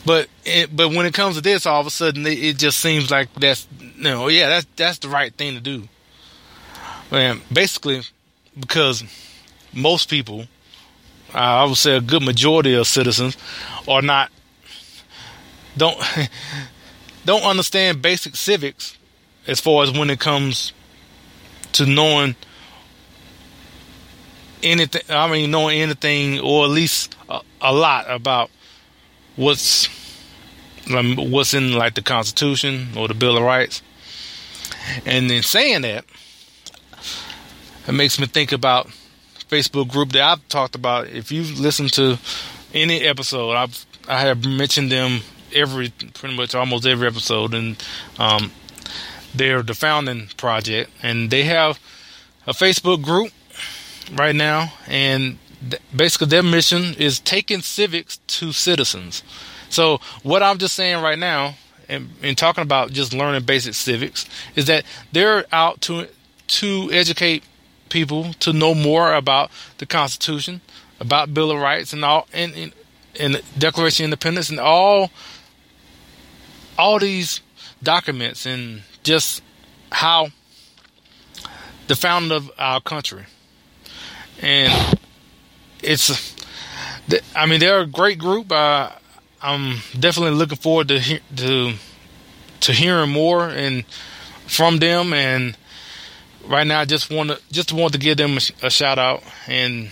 But 0.05 0.29
it, 0.45 0.75
but 0.75 0.91
when 0.91 1.07
it 1.07 1.15
comes 1.15 1.35
to 1.37 1.41
this, 1.43 1.67
all 1.67 1.81
of 1.81 1.87
a 1.87 1.91
sudden 1.91 2.27
it, 2.27 2.39
it 2.39 2.59
just 2.59 2.79
seems 2.79 3.11
like 3.11 3.33
that's 3.35 3.67
you 3.81 4.05
know 4.05 4.29
yeah 4.29 4.49
that's 4.49 4.67
that's 4.77 4.99
the 4.99 5.09
right 5.09 5.35
thing 5.35 5.55
to 5.55 5.61
do. 5.61 5.89
And 7.11 7.41
basically, 7.53 8.03
because 8.59 9.05
most 9.73 10.09
people, 10.09 10.47
I 11.33 11.65
would 11.65 11.77
say 11.77 11.97
a 11.97 12.01
good 12.01 12.23
majority 12.23 12.75
of 12.75 12.87
citizens, 12.87 13.37
are 13.89 14.03
not 14.03 14.31
don't 15.77 15.99
don't 17.25 17.43
understand 17.43 18.03
basic 18.03 18.37
civics 18.37 18.97
as 19.47 19.61
far 19.61 19.83
as 19.83 19.91
when 19.91 20.11
it 20.11 20.21
comes 20.21 20.73
to 21.73 21.87
knowing 21.87 22.35
anything. 24.63 25.03
I 25.09 25.31
mean, 25.31 25.51
knowing 25.51 25.81
anything 25.81 26.41
or 26.41 26.65
at 26.65 26.71
least 26.71 27.15
a, 27.29 27.41
a 27.61 27.73
lot 27.73 28.07
about 28.09 28.51
what's 29.37 29.89
um, 30.95 31.17
what's 31.17 31.55
in 31.55 31.73
like 31.73 31.95
the 31.95 32.03
Constitution 32.03 32.89
or 32.97 33.09
the 33.09 33.15
Bill 33.15 33.37
of 33.37 33.43
Rights. 33.43 33.83
And 35.05 35.29
then 35.29 35.43
saying 35.43 35.83
that, 35.83 36.05
it 37.87 37.93
makes 37.93 38.19
me 38.19 38.27
think 38.27 38.53
about 38.53 38.89
Facebook 39.49 39.89
group 39.89 40.13
that 40.13 40.23
I've 40.23 40.49
talked 40.49 40.75
about. 40.75 41.09
If 41.09 41.31
you've 41.31 41.59
listened 41.59 41.93
to 41.95 42.19
any 42.75 43.03
episode, 43.03 43.53
I've 43.53 43.87
I 44.09 44.21
have 44.21 44.45
mentioned 44.45 44.91
them 44.93 45.21
every 45.53 45.91
pretty 46.15 46.37
much 46.37 46.55
almost 46.55 46.87
every 46.87 47.07
episode, 47.07 47.55
and 47.55 47.83
um, 48.19 48.53
they're 49.35 49.63
the 49.63 49.75
founding 49.75 50.29
project, 50.37 50.91
and 51.03 51.31
they 51.31 51.45
have 51.45 51.79
a 52.47 52.53
Facebook 52.53 53.03
group 53.03 53.33
right 54.13 54.35
now, 54.35 54.73
and 54.87 55.39
th- 55.69 55.83
basically 55.95 56.29
their 56.29 56.43
mission 56.43 56.95
is 56.99 57.21
taking 57.21 57.61
civics 57.61 58.19
to 58.27 58.53
citizens. 58.53 59.23
So 59.69 60.01
what 60.23 60.43
I'm 60.43 60.59
just 60.59 60.75
saying 60.75 61.03
right 61.03 61.19
now, 61.19 61.55
and, 61.89 62.11
and 62.23 62.37
talking 62.37 62.63
about 62.63 62.91
just 62.93 63.13
learning 63.13 63.43
basic 63.45 63.75
civics, 63.75 64.27
is 64.55 64.67
that 64.67 64.85
they're 65.13 65.45
out 65.53 65.81
to 65.83 66.09
to 66.49 66.89
educate 66.93 67.43
people 67.89 68.33
to 68.35 68.53
know 68.53 68.75
more 68.75 69.15
about 69.15 69.51
the 69.79 69.87
Constitution, 69.87 70.61
about 71.01 71.35
Bill 71.35 71.51
of 71.51 71.61
Rights, 71.61 71.93
and 71.93 72.05
all, 72.05 72.29
and, 72.33 72.55
and, 72.55 72.73
and 73.19 73.43
Declaration 73.59 74.05
of 74.05 74.09
Independence, 74.09 74.51
and 74.51 74.61
all 74.61 75.11
all 76.79 76.99
these 76.99 77.41
documents, 77.83 78.47
and 78.47 78.83
just 79.03 79.43
how 79.91 80.29
the 81.87 81.97
founding 81.97 82.33
of 82.33 82.51
our 82.59 82.81
country, 82.81 83.25
and 84.41 84.99
it's. 85.83 86.35
I 87.37 87.47
mean, 87.47 87.61
they're 87.61 87.81
a 87.81 87.87
great 87.87 88.19
group. 88.19 88.51
Uh, 88.51 88.91
I'm 89.43 89.79
definitely 89.99 90.37
looking 90.37 90.59
forward 90.59 90.89
to 90.89 91.21
to 91.37 91.75
to 92.61 92.73
hearing 92.73 93.11
more 93.11 93.49
and 93.49 93.85
from 94.47 94.79
them. 94.79 95.13
And 95.13 95.57
right 96.47 96.67
now, 96.67 96.81
I 96.81 96.85
just 96.85 97.11
want 97.11 97.31
to 97.31 97.41
just 97.53 97.73
want 97.73 97.93
to 97.93 97.99
give 97.99 98.17
them 98.17 98.39
a, 98.39 98.67
a, 98.67 98.71
shout 98.71 98.99
out. 98.99 99.23
And 99.47 99.91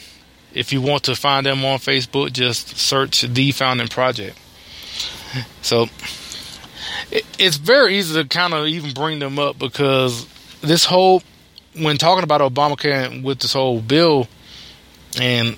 if 0.53 0.73
you 0.73 0.81
want 0.81 1.05
to 1.05 1.15
find 1.15 1.47
them 1.47 1.65
on 1.65 1.79
Facebook, 1.79 2.33
just 2.33 2.77
search 2.77 3.23
the 3.23 3.53
Founding 3.53 3.89
Project. 3.89 4.39
So 5.63 5.89
it, 7.11 7.25
it's 7.39 7.57
very 7.57 7.97
easy 7.99 8.23
to 8.23 8.29
kind 8.29 8.55
of 8.55 8.67
even 8.67 8.93
bring 8.93 9.19
them 9.19 9.39
up 9.39 9.59
because 9.59 10.27
this 10.61 10.85
whole 10.85 11.23
when 11.76 11.97
talking 11.99 12.25
about 12.25 12.40
Obamacare 12.40 13.07
and 13.11 13.25
with 13.25 13.40
this 13.40 13.52
whole 13.52 13.81
bill 13.81 14.28
and 15.21 15.57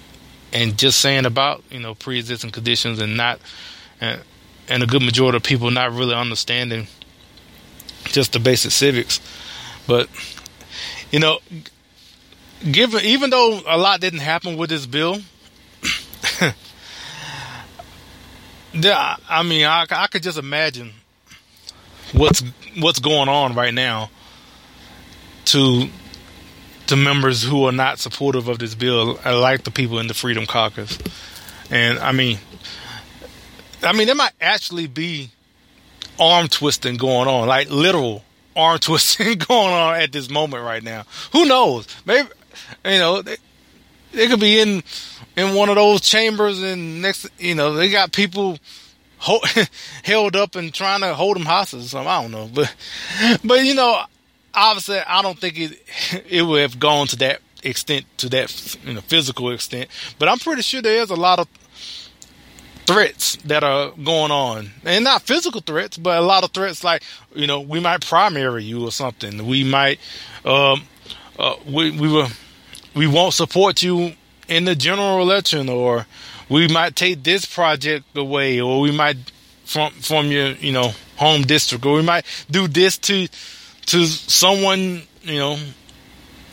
and 0.52 0.78
just 0.78 1.00
saying 1.00 1.26
about 1.26 1.62
you 1.70 1.78
know 1.78 1.94
pre-existing 1.94 2.50
conditions 2.50 3.00
and 3.00 3.16
not 3.16 3.40
and, 4.00 4.20
and 4.68 4.82
a 4.82 4.86
good 4.86 5.02
majority 5.02 5.36
of 5.36 5.42
people 5.42 5.70
not 5.70 5.92
really 5.92 6.14
understanding 6.14 6.86
just 8.04 8.32
the 8.32 8.38
basic 8.38 8.70
civics. 8.70 9.20
But 9.86 10.08
you 11.10 11.20
know, 11.20 11.38
given 12.70 13.04
even 13.04 13.30
though 13.30 13.60
a 13.66 13.78
lot 13.78 14.00
didn't 14.00 14.20
happen 14.20 14.56
with 14.56 14.70
this 14.70 14.86
bill, 14.86 15.18
I 18.74 19.42
mean, 19.44 19.64
I, 19.64 19.86
I 19.90 20.06
could 20.08 20.22
just 20.22 20.38
imagine 20.38 20.92
what's 22.12 22.42
what's 22.78 22.98
going 22.98 23.28
on 23.28 23.54
right 23.54 23.74
now 23.74 24.10
to 25.46 25.88
to 26.86 26.96
members 26.96 27.42
who 27.42 27.64
are 27.66 27.72
not 27.72 27.98
supportive 27.98 28.48
of 28.48 28.58
this 28.58 28.74
bill, 28.74 29.18
like 29.24 29.64
the 29.64 29.70
people 29.70 29.98
in 29.98 30.06
the 30.06 30.14
Freedom 30.14 30.46
Caucus. 30.46 30.98
And 31.70 31.98
I 31.98 32.12
mean, 32.12 32.38
I 33.82 33.92
mean, 33.92 34.06
there 34.06 34.14
might 34.14 34.32
actually 34.40 34.86
be 34.86 35.30
arm 36.18 36.48
twisting 36.48 36.96
going 36.96 37.28
on, 37.28 37.48
like 37.48 37.70
literal 37.70 38.24
arm 38.54 38.78
twisting 38.80 39.38
going 39.38 39.72
on 39.72 40.00
at 40.00 40.12
this 40.12 40.30
moment 40.30 40.62
right 40.64 40.82
now. 40.82 41.04
Who 41.32 41.44
knows? 41.44 41.86
Maybe 42.04 42.28
you 42.84 42.98
know 42.98 43.22
they, 43.22 43.36
they 44.12 44.28
could 44.28 44.40
be 44.40 44.60
in 44.60 44.82
in 45.36 45.54
one 45.54 45.68
of 45.68 45.76
those 45.76 46.00
chambers, 46.00 46.62
and 46.62 47.02
next, 47.02 47.28
you 47.38 47.54
know, 47.54 47.74
they 47.74 47.90
got 47.90 48.12
people 48.12 48.58
hold, 49.18 49.44
held 50.02 50.34
up 50.34 50.56
and 50.56 50.72
trying 50.72 51.00
to 51.02 51.14
hold 51.14 51.36
them 51.36 51.44
hostage. 51.44 51.84
Or 51.84 51.88
something. 51.88 52.08
I 52.08 52.22
don't 52.22 52.30
know, 52.30 52.50
but 52.52 52.74
but 53.44 53.64
you 53.64 53.74
know, 53.74 54.02
obviously, 54.56 54.98
I 54.98 55.22
don't 55.22 55.38
think 55.38 55.58
it 55.58 55.82
it 56.28 56.42
would 56.42 56.62
have 56.62 56.80
gone 56.80 57.06
to 57.08 57.16
that 57.16 57.40
extent, 57.62 58.06
to 58.18 58.28
that 58.30 58.76
you 58.84 58.94
know 58.94 59.00
physical 59.02 59.50
extent. 59.52 59.88
But 60.18 60.28
I'm 60.28 60.38
pretty 60.38 60.62
sure 60.62 60.82
there 60.82 61.02
is 61.02 61.10
a 61.10 61.16
lot 61.16 61.38
of 61.38 61.48
threats 62.86 63.36
that 63.44 63.62
are 63.62 63.90
going 64.02 64.30
on, 64.30 64.70
and 64.84 65.04
not 65.04 65.22
physical 65.22 65.60
threats, 65.60 65.98
but 65.98 66.18
a 66.18 66.22
lot 66.22 66.44
of 66.44 66.52
threats 66.52 66.82
like 66.82 67.02
you 67.34 67.46
know 67.46 67.60
we 67.60 67.78
might 67.80 68.04
primary 68.04 68.64
you 68.64 68.84
or 68.84 68.92
something. 68.92 69.46
We 69.46 69.64
might 69.64 70.00
um, 70.44 70.84
uh, 71.38 71.56
we 71.66 71.90
we 71.90 72.08
will 72.08 72.28
we 72.94 73.06
won't 73.06 73.34
support 73.34 73.82
you 73.82 74.14
in 74.48 74.64
the 74.64 74.74
general 74.74 75.20
election, 75.20 75.68
or 75.68 76.06
we 76.48 76.68
might 76.68 76.96
take 76.96 77.22
this 77.24 77.44
project 77.44 78.16
away, 78.16 78.60
or 78.60 78.80
we 78.80 78.90
might 78.90 79.16
from 79.64 79.92
from 79.92 80.30
your 80.30 80.52
you 80.52 80.72
know 80.72 80.92
home 81.16 81.42
district, 81.42 81.84
or 81.84 81.96
we 81.96 82.02
might 82.02 82.24
do 82.50 82.68
this 82.68 82.96
to 82.98 83.28
to 83.86 84.06
someone 84.06 85.02
you 85.22 85.38
know 85.38 85.58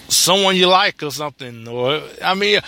someone 0.07 0.55
you 0.55 0.67
like 0.67 1.01
or 1.03 1.11
something, 1.11 1.67
or 1.67 2.01
I 2.23 2.33
mean 2.33 2.61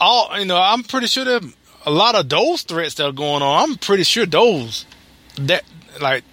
all 0.00 0.38
you 0.38 0.44
know 0.44 0.58
I'm 0.58 0.82
pretty 0.82 1.06
sure 1.06 1.24
that 1.24 1.42
a 1.84 1.90
lot 1.90 2.14
of 2.14 2.28
those 2.28 2.62
threats 2.62 2.94
that 2.94 3.06
are 3.06 3.12
going 3.12 3.42
on, 3.42 3.70
I'm 3.70 3.76
pretty 3.76 4.02
sure 4.02 4.26
those 4.26 4.84
that 5.38 5.64
like 6.00 6.24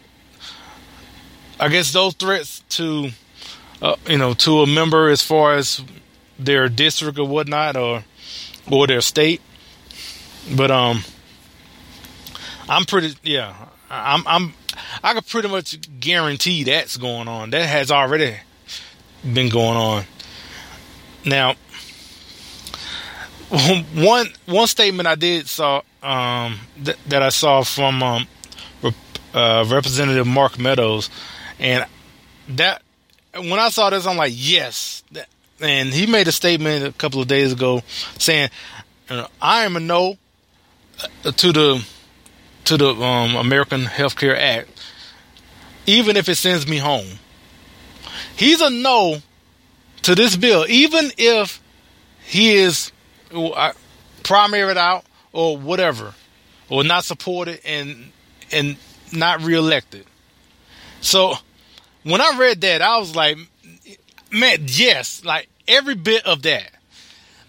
I 1.60 1.70
guess 1.70 1.94
those 1.94 2.16
threats 2.16 2.64
to 2.70 3.10
uh, 3.82 3.96
you 4.08 4.18
know 4.18 4.34
to 4.34 4.62
a 4.62 4.68
member 4.68 5.10
as 5.10 5.22
far 5.22 5.56
as 5.56 5.82
their 6.40 6.68
district 6.68 7.20
or 7.20 7.28
whatnot 7.28 7.76
or 7.78 8.04
or 8.72 8.88
their 8.88 9.02
state. 9.02 9.42
But 10.56 10.72
um 10.72 11.04
I'm 12.68 12.86
pretty 12.86 13.16
yeah, 13.24 13.54
I'm 13.90 14.24
I'm 14.28 14.54
I 15.04 15.14
can 15.14 15.24
pretty 15.24 15.48
much 15.48 15.78
guarantee 16.00 16.64
that's 16.64 16.98
going 16.98 17.28
on. 17.28 17.52
That 17.52 17.68
has 17.68 17.92
already 17.92 18.36
been 19.24 19.50
going 19.50 19.78
on. 19.78 20.04
Now 21.26 21.56
one 23.96 24.28
one 24.48 24.68
statement 24.68 25.08
I 25.08 25.16
did 25.16 25.48
saw 25.48 25.82
um, 26.02 26.60
th- 26.84 26.98
that 27.08 27.22
I 27.22 27.30
saw 27.30 27.62
from 27.64 28.02
um, 28.02 28.28
uh, 29.34 29.66
Representative 29.70 30.26
Mark 30.26 30.58
Meadows, 30.58 31.10
and 31.60 31.86
that 32.50 32.82
when 33.36 33.60
I 33.60 33.70
saw 33.70 33.92
this, 33.92 34.08
I'm 34.08 34.18
like, 34.18 34.34
yes. 34.36 35.04
And 35.62 35.90
he 35.90 36.08
made 36.08 36.28
a 36.28 36.32
statement 36.32 36.86
a 36.86 36.92
couple 36.94 37.22
of 37.22 37.28
days 37.28 37.52
ago 37.54 37.84
saying, 38.18 38.50
"I 39.40 39.66
am 39.66 39.76
a 39.76 39.80
no 39.80 40.18
uh, 41.24 41.32
to 41.32 41.52
the 41.52 41.86
to 42.66 42.78
the 42.78 42.90
um, 42.94 43.36
American 43.36 43.86
Health 43.86 44.16
Care 44.16 44.38
Act, 44.40 44.70
even 45.86 46.18
if 46.18 46.30
it 46.30 46.36
sends 46.36 46.68
me 46.68 46.78
home." 46.78 47.20
He's 48.36 48.62
a 48.62 48.70
no 48.70 49.22
to 50.04 50.16
this 50.16 50.36
bill, 50.36 50.66
even 50.68 51.12
if 51.18 51.62
he 52.24 52.56
is 52.56 52.92
primaried 54.24 54.78
out 54.78 55.06
or 55.32 55.58
whatever, 55.58 56.14
or 56.70 56.84
not 56.84 57.06
supported 57.06 57.60
and 57.66 58.12
and 58.52 58.78
not 59.12 59.42
reelected. 59.42 60.06
So 61.02 61.36
when 62.04 62.22
I 62.22 62.38
read 62.38 62.62
that, 62.62 62.82
I 62.82 62.98
was 62.98 63.16
like, 63.16 63.38
man, 64.32 64.66
yes, 64.68 65.24
like 65.24 65.48
every 65.68 65.96
bit 65.96 66.26
of 66.26 66.42
that. 66.44 66.72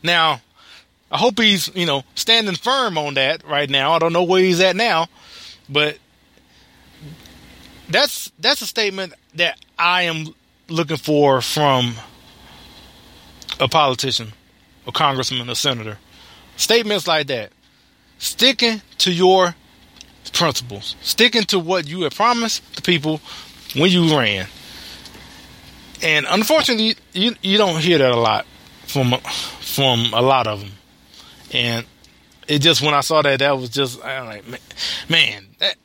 Now, 0.02 0.40
I 1.10 1.18
hope 1.18 1.38
he's, 1.38 1.74
you 1.74 1.86
know, 1.86 2.02
standing 2.14 2.56
firm 2.56 2.98
on 2.98 3.14
that 3.14 3.46
right 3.46 3.70
now. 3.70 3.92
I 3.92 3.98
don't 3.98 4.12
know 4.12 4.24
where 4.24 4.42
he's 4.42 4.60
at 4.60 4.76
now, 4.76 5.06
but 5.68 5.98
that's 7.88 8.32
that's 8.38 8.62
a 8.62 8.66
statement 8.66 9.14
that 9.34 9.58
I 9.78 10.02
am 10.02 10.34
looking 10.68 10.96
for 10.96 11.40
from 11.40 11.94
a 13.60 13.68
politician, 13.68 14.32
a 14.86 14.92
congressman, 14.92 15.48
a 15.48 15.54
senator. 15.54 15.98
Statements 16.56 17.06
like 17.06 17.26
that. 17.28 17.50
Sticking 18.18 18.80
to 18.98 19.12
your 19.12 19.54
principles. 20.32 20.96
Sticking 21.02 21.44
to 21.44 21.58
what 21.58 21.88
you 21.88 22.02
have 22.02 22.14
promised 22.14 22.76
the 22.76 22.82
people 22.82 23.20
when 23.76 23.90
you 23.90 24.16
ran. 24.16 24.46
And 26.02 26.26
unfortunately, 26.28 26.96
you 27.12 27.34
you 27.42 27.58
don't 27.58 27.80
hear 27.80 27.98
that 27.98 28.12
a 28.12 28.16
lot 28.16 28.46
from 28.86 29.12
from 29.60 30.12
a 30.12 30.20
lot 30.22 30.46
of 30.46 30.60
them. 30.60 30.72
And 31.52 31.86
it 32.48 32.60
just 32.60 32.82
when 32.82 32.94
I 32.94 33.00
saw 33.00 33.22
that, 33.22 33.38
that 33.38 33.58
was 33.58 33.70
just 33.70 34.04
I'm 34.04 34.26
like, 34.26 34.44
man, 35.08 35.46
that 35.58 35.76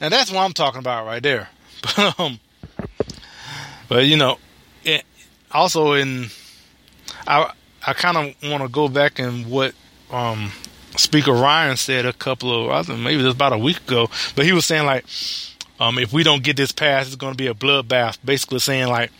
now 0.00 0.08
that's 0.08 0.30
what 0.30 0.40
I'm 0.40 0.52
talking 0.52 0.78
about 0.78 1.06
right 1.06 1.22
there. 1.22 1.48
But 1.82 2.18
um, 2.20 2.40
but 3.88 4.06
you 4.06 4.16
know, 4.16 4.38
it, 4.84 5.04
also 5.50 5.92
in 5.92 6.26
I 7.26 7.52
I 7.86 7.92
kind 7.92 8.16
of 8.16 8.50
want 8.50 8.62
to 8.62 8.68
go 8.68 8.88
back 8.88 9.18
and 9.18 9.50
what 9.50 9.74
um 10.10 10.52
Speaker 10.96 11.32
Ryan 11.32 11.76
said 11.76 12.06
a 12.06 12.12
couple 12.12 12.66
of 12.66 12.70
I 12.70 12.82
think 12.82 13.00
maybe 13.00 13.22
just 13.22 13.36
about 13.36 13.52
a 13.52 13.58
week 13.58 13.78
ago, 13.86 14.08
but 14.34 14.44
he 14.44 14.52
was 14.52 14.64
saying 14.66 14.86
like. 14.86 15.04
Um, 15.78 15.98
if 15.98 16.10
we 16.10 16.22
don't 16.22 16.42
get 16.42 16.56
this 16.56 16.72
passed, 16.72 17.08
it's 17.08 17.16
going 17.16 17.34
to 17.34 17.36
be 17.36 17.48
a 17.48 17.52
bloodbath. 17.52 18.16
Basically, 18.24 18.60
saying 18.60 18.88
like, 18.88 19.12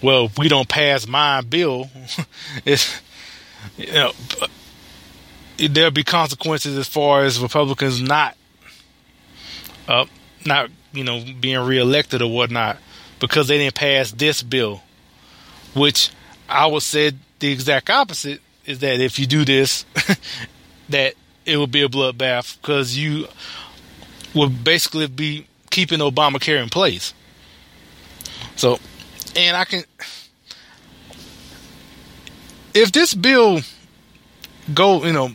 well, 0.00 0.26
if 0.26 0.38
we 0.38 0.48
don't 0.48 0.68
pass 0.68 1.08
my 1.08 1.40
bill, 1.40 1.90
it's 2.64 3.00
you 3.76 3.92
know 3.92 4.12
there'll 5.58 5.90
be 5.90 6.04
consequences 6.04 6.76
as 6.76 6.88
far 6.88 7.24
as 7.24 7.40
Republicans 7.40 8.00
not 8.00 8.36
uh, 9.88 10.06
not 10.44 10.70
you 10.92 11.04
know 11.04 11.24
being 11.40 11.58
reelected 11.60 12.22
or 12.22 12.30
whatnot 12.30 12.78
because 13.20 13.48
they 13.48 13.58
didn't 13.58 13.74
pass 13.74 14.10
this 14.12 14.42
bill, 14.42 14.82
which 15.74 16.10
I 16.48 16.66
would 16.66 16.82
say 16.82 17.12
the 17.38 17.52
exact 17.52 17.90
opposite 17.90 18.40
is 18.66 18.80
that 18.80 19.00
if 19.00 19.18
you 19.18 19.26
do 19.26 19.44
this, 19.44 19.84
that 20.88 21.14
it 21.46 21.56
will 21.56 21.66
be 21.66 21.82
a 21.82 21.88
bloodbath 21.88 22.60
because 22.60 22.96
you 22.96 23.28
will 24.34 24.48
basically 24.48 25.06
be 25.06 25.46
keeping 25.70 26.00
Obamacare 26.00 26.62
in 26.62 26.68
place. 26.68 27.14
So, 28.56 28.78
and 29.36 29.56
I 29.56 29.64
can, 29.64 29.84
if 32.72 32.92
this 32.92 33.14
bill 33.14 33.60
go, 34.72 35.04
you 35.04 35.12
know, 35.12 35.32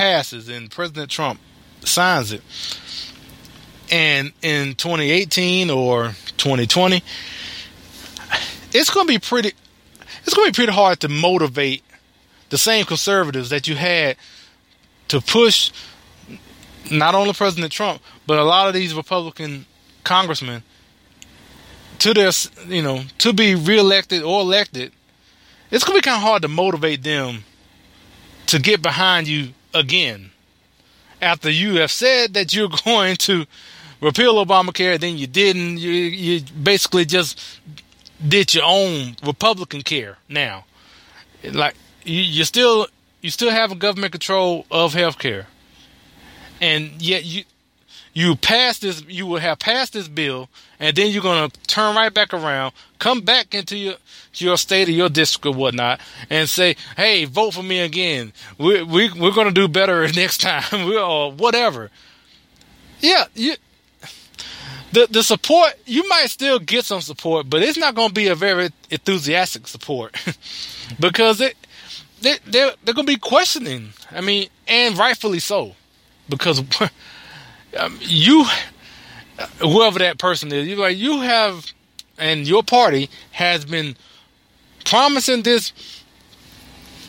passes 0.00 0.48
and 0.48 0.70
President 0.70 1.10
Trump 1.10 1.38
signs 1.84 2.32
it, 2.32 2.40
and 3.92 4.32
in 4.40 4.74
2018 4.74 5.68
or 5.68 6.14
2020, 6.38 7.02
it's 8.72 8.88
going 8.88 9.06
to 9.06 9.12
be 9.12 9.18
pretty. 9.18 9.52
It's 10.22 10.32
going 10.32 10.46
to 10.46 10.52
be 10.52 10.56
pretty 10.56 10.72
hard 10.72 11.00
to 11.00 11.10
motivate 11.10 11.82
the 12.48 12.56
same 12.56 12.86
conservatives 12.86 13.50
that 13.50 13.68
you 13.68 13.76
had 13.76 14.16
to 15.08 15.20
push 15.20 15.70
not 16.90 17.14
only 17.14 17.34
President 17.34 17.70
Trump 17.70 18.00
but 18.26 18.38
a 18.38 18.44
lot 18.44 18.68
of 18.68 18.74
these 18.74 18.94
Republican 18.94 19.66
congressmen 20.02 20.62
to 21.98 22.14
their, 22.14 22.30
you 22.68 22.80
know, 22.80 23.02
to 23.18 23.34
be 23.34 23.54
reelected 23.54 24.22
or 24.22 24.40
elected. 24.40 24.92
It's 25.70 25.84
going 25.84 26.00
to 26.00 26.02
be 26.02 26.10
kind 26.10 26.16
of 26.16 26.22
hard 26.22 26.40
to 26.40 26.48
motivate 26.48 27.02
them 27.02 27.44
to 28.46 28.58
get 28.58 28.80
behind 28.80 29.28
you 29.28 29.50
again 29.74 30.30
after 31.22 31.50
you 31.50 31.76
have 31.76 31.90
said 31.90 32.34
that 32.34 32.54
you're 32.54 32.68
going 32.84 33.16
to 33.16 33.46
repeal 34.00 34.44
Obamacare, 34.44 34.98
then 34.98 35.18
you 35.18 35.26
didn't. 35.26 35.78
You, 35.78 35.90
you 35.90 36.42
basically 36.62 37.04
just 37.04 37.60
did 38.26 38.54
your 38.54 38.64
own 38.64 39.16
Republican 39.24 39.82
care 39.82 40.18
now. 40.28 40.64
Like 41.44 41.74
you, 42.04 42.20
you 42.20 42.44
still 42.44 42.86
you 43.20 43.30
still 43.30 43.50
have 43.50 43.72
a 43.72 43.74
government 43.74 44.12
control 44.12 44.66
of 44.70 44.94
healthcare, 44.94 45.46
and 46.60 47.00
yet 47.00 47.24
you 47.24 47.44
you 48.12 48.34
pass 48.36 48.78
this 48.78 49.02
you 49.06 49.26
will 49.26 49.38
have 49.38 49.58
passed 49.58 49.92
this 49.92 50.08
bill 50.08 50.48
and 50.78 50.96
then 50.96 51.10
you're 51.10 51.22
to 51.50 51.60
turn 51.66 51.94
right 51.94 52.12
back 52.12 52.32
around 52.32 52.72
come 52.98 53.20
back 53.20 53.54
into 53.54 53.76
your 53.76 53.94
your 54.34 54.56
state 54.56 54.88
or 54.88 54.92
your 54.92 55.08
district 55.08 55.46
or 55.46 55.54
whatnot 55.54 56.00
and 56.28 56.48
say 56.48 56.76
hey 56.96 57.24
vote 57.24 57.54
for 57.54 57.62
me 57.62 57.80
again. 57.80 58.32
We, 58.58 58.82
we, 58.82 59.12
we're 59.12 59.32
to 59.32 59.50
do 59.52 59.68
better 59.68 60.06
next 60.14 60.38
time 60.38 60.62
or 60.92 61.32
whatever. 61.32 61.90
Yeah 63.00 63.24
you 63.34 63.54
the 64.92 65.06
the 65.08 65.22
support 65.22 65.74
you 65.86 66.08
might 66.08 66.26
still 66.30 66.58
get 66.58 66.84
some 66.84 67.00
support 67.00 67.48
but 67.48 67.62
it's 67.62 67.78
not 67.78 67.94
going 67.94 68.08
to 68.08 68.14
be 68.14 68.28
a 68.28 68.34
very 68.34 68.70
enthusiastic 68.90 69.66
support. 69.68 70.16
Because 70.98 71.40
it 71.40 71.56
they, 72.20 72.38
they're, 72.44 72.72
they're 72.82 72.94
going 72.94 73.06
to 73.06 73.12
be 73.12 73.16
questioning. 73.18 73.90
I 74.10 74.20
mean 74.20 74.48
and 74.66 74.98
rightfully 74.98 75.38
so. 75.38 75.76
Because 76.28 76.62
um, 77.76 77.98
you, 78.00 78.44
whoever 79.58 79.98
that 80.00 80.18
person 80.18 80.52
is, 80.52 80.66
you 80.66 80.76
like 80.76 80.96
you 80.96 81.20
have, 81.20 81.72
and 82.18 82.46
your 82.46 82.62
party 82.62 83.10
has 83.32 83.64
been 83.64 83.96
promising 84.84 85.42
this 85.42 85.72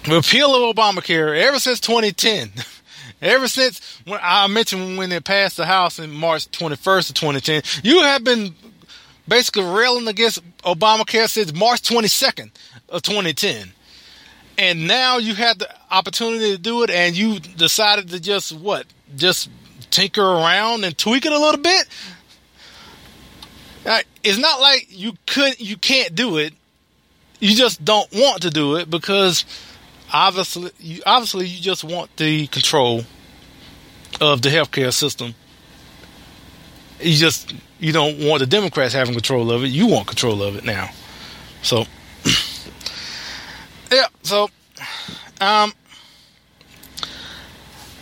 repeal 0.08 0.56
of 0.56 0.76
Obamacare 0.76 1.40
ever 1.42 1.60
since 1.60 1.80
2010. 1.80 2.52
ever 3.22 3.48
since 3.48 4.02
when 4.06 4.20
I 4.22 4.48
mentioned 4.48 4.98
when 4.98 5.12
it 5.12 5.24
passed 5.24 5.58
the 5.58 5.66
House 5.66 6.00
in 6.00 6.12
March 6.12 6.50
21st 6.52 7.10
of 7.10 7.16
2010, 7.16 7.62
you 7.84 8.02
have 8.02 8.24
been 8.24 8.56
basically 9.28 9.64
railing 9.64 10.08
against 10.08 10.42
Obamacare 10.64 11.30
since 11.30 11.54
March 11.54 11.82
22nd 11.84 12.52
of 12.90 13.02
2010. 13.02 13.72
And 14.58 14.88
now 14.88 15.18
you 15.18 15.34
had 15.34 15.60
the 15.60 15.70
opportunity 15.90 16.52
to 16.52 16.58
do 16.58 16.84
it, 16.84 16.90
and 16.90 17.16
you 17.16 17.40
decided 17.40 18.10
to 18.10 18.20
just 18.20 18.52
what? 18.52 18.86
Just 19.16 19.50
tinker 19.92 20.24
around 20.24 20.84
and 20.84 20.98
tweak 20.98 21.26
it 21.26 21.32
a 21.32 21.40
little 21.40 21.62
bit. 21.62 21.88
It's 24.24 24.38
not 24.38 24.62
like 24.62 24.88
you 24.90 25.14
could 25.26 25.60
you 25.60 25.78
can't 25.78 26.16
do 26.16 26.38
it. 26.38 26.54
You 27.40 27.56
just 27.56 27.84
don't 27.84 28.12
want 28.14 28.44
to 28.44 28.50
do 28.52 28.76
it 28.76 28.90
because 28.90 29.46
obviously 30.14 30.72
you 30.80 31.02
obviously 31.06 31.48
you 31.48 31.62
just 31.62 31.84
want 31.84 32.16
the 32.18 32.48
control 32.48 33.04
of 34.20 34.42
the 34.42 34.50
healthcare 34.50 34.94
system. 34.94 35.34
You 37.00 37.16
just 37.16 37.54
you 37.80 37.92
don't 37.92 38.20
want 38.20 38.42
the 38.42 38.46
Democrats 38.46 38.94
having 38.94 39.14
control 39.14 39.52
of 39.52 39.64
it. 39.64 39.68
You 39.68 39.88
want 39.88 40.08
control 40.08 40.44
of 40.44 40.56
it 40.56 40.64
now. 40.64 40.92
So 41.64 41.86
yeah, 43.92 44.06
so 44.22 44.50
um 45.40 45.74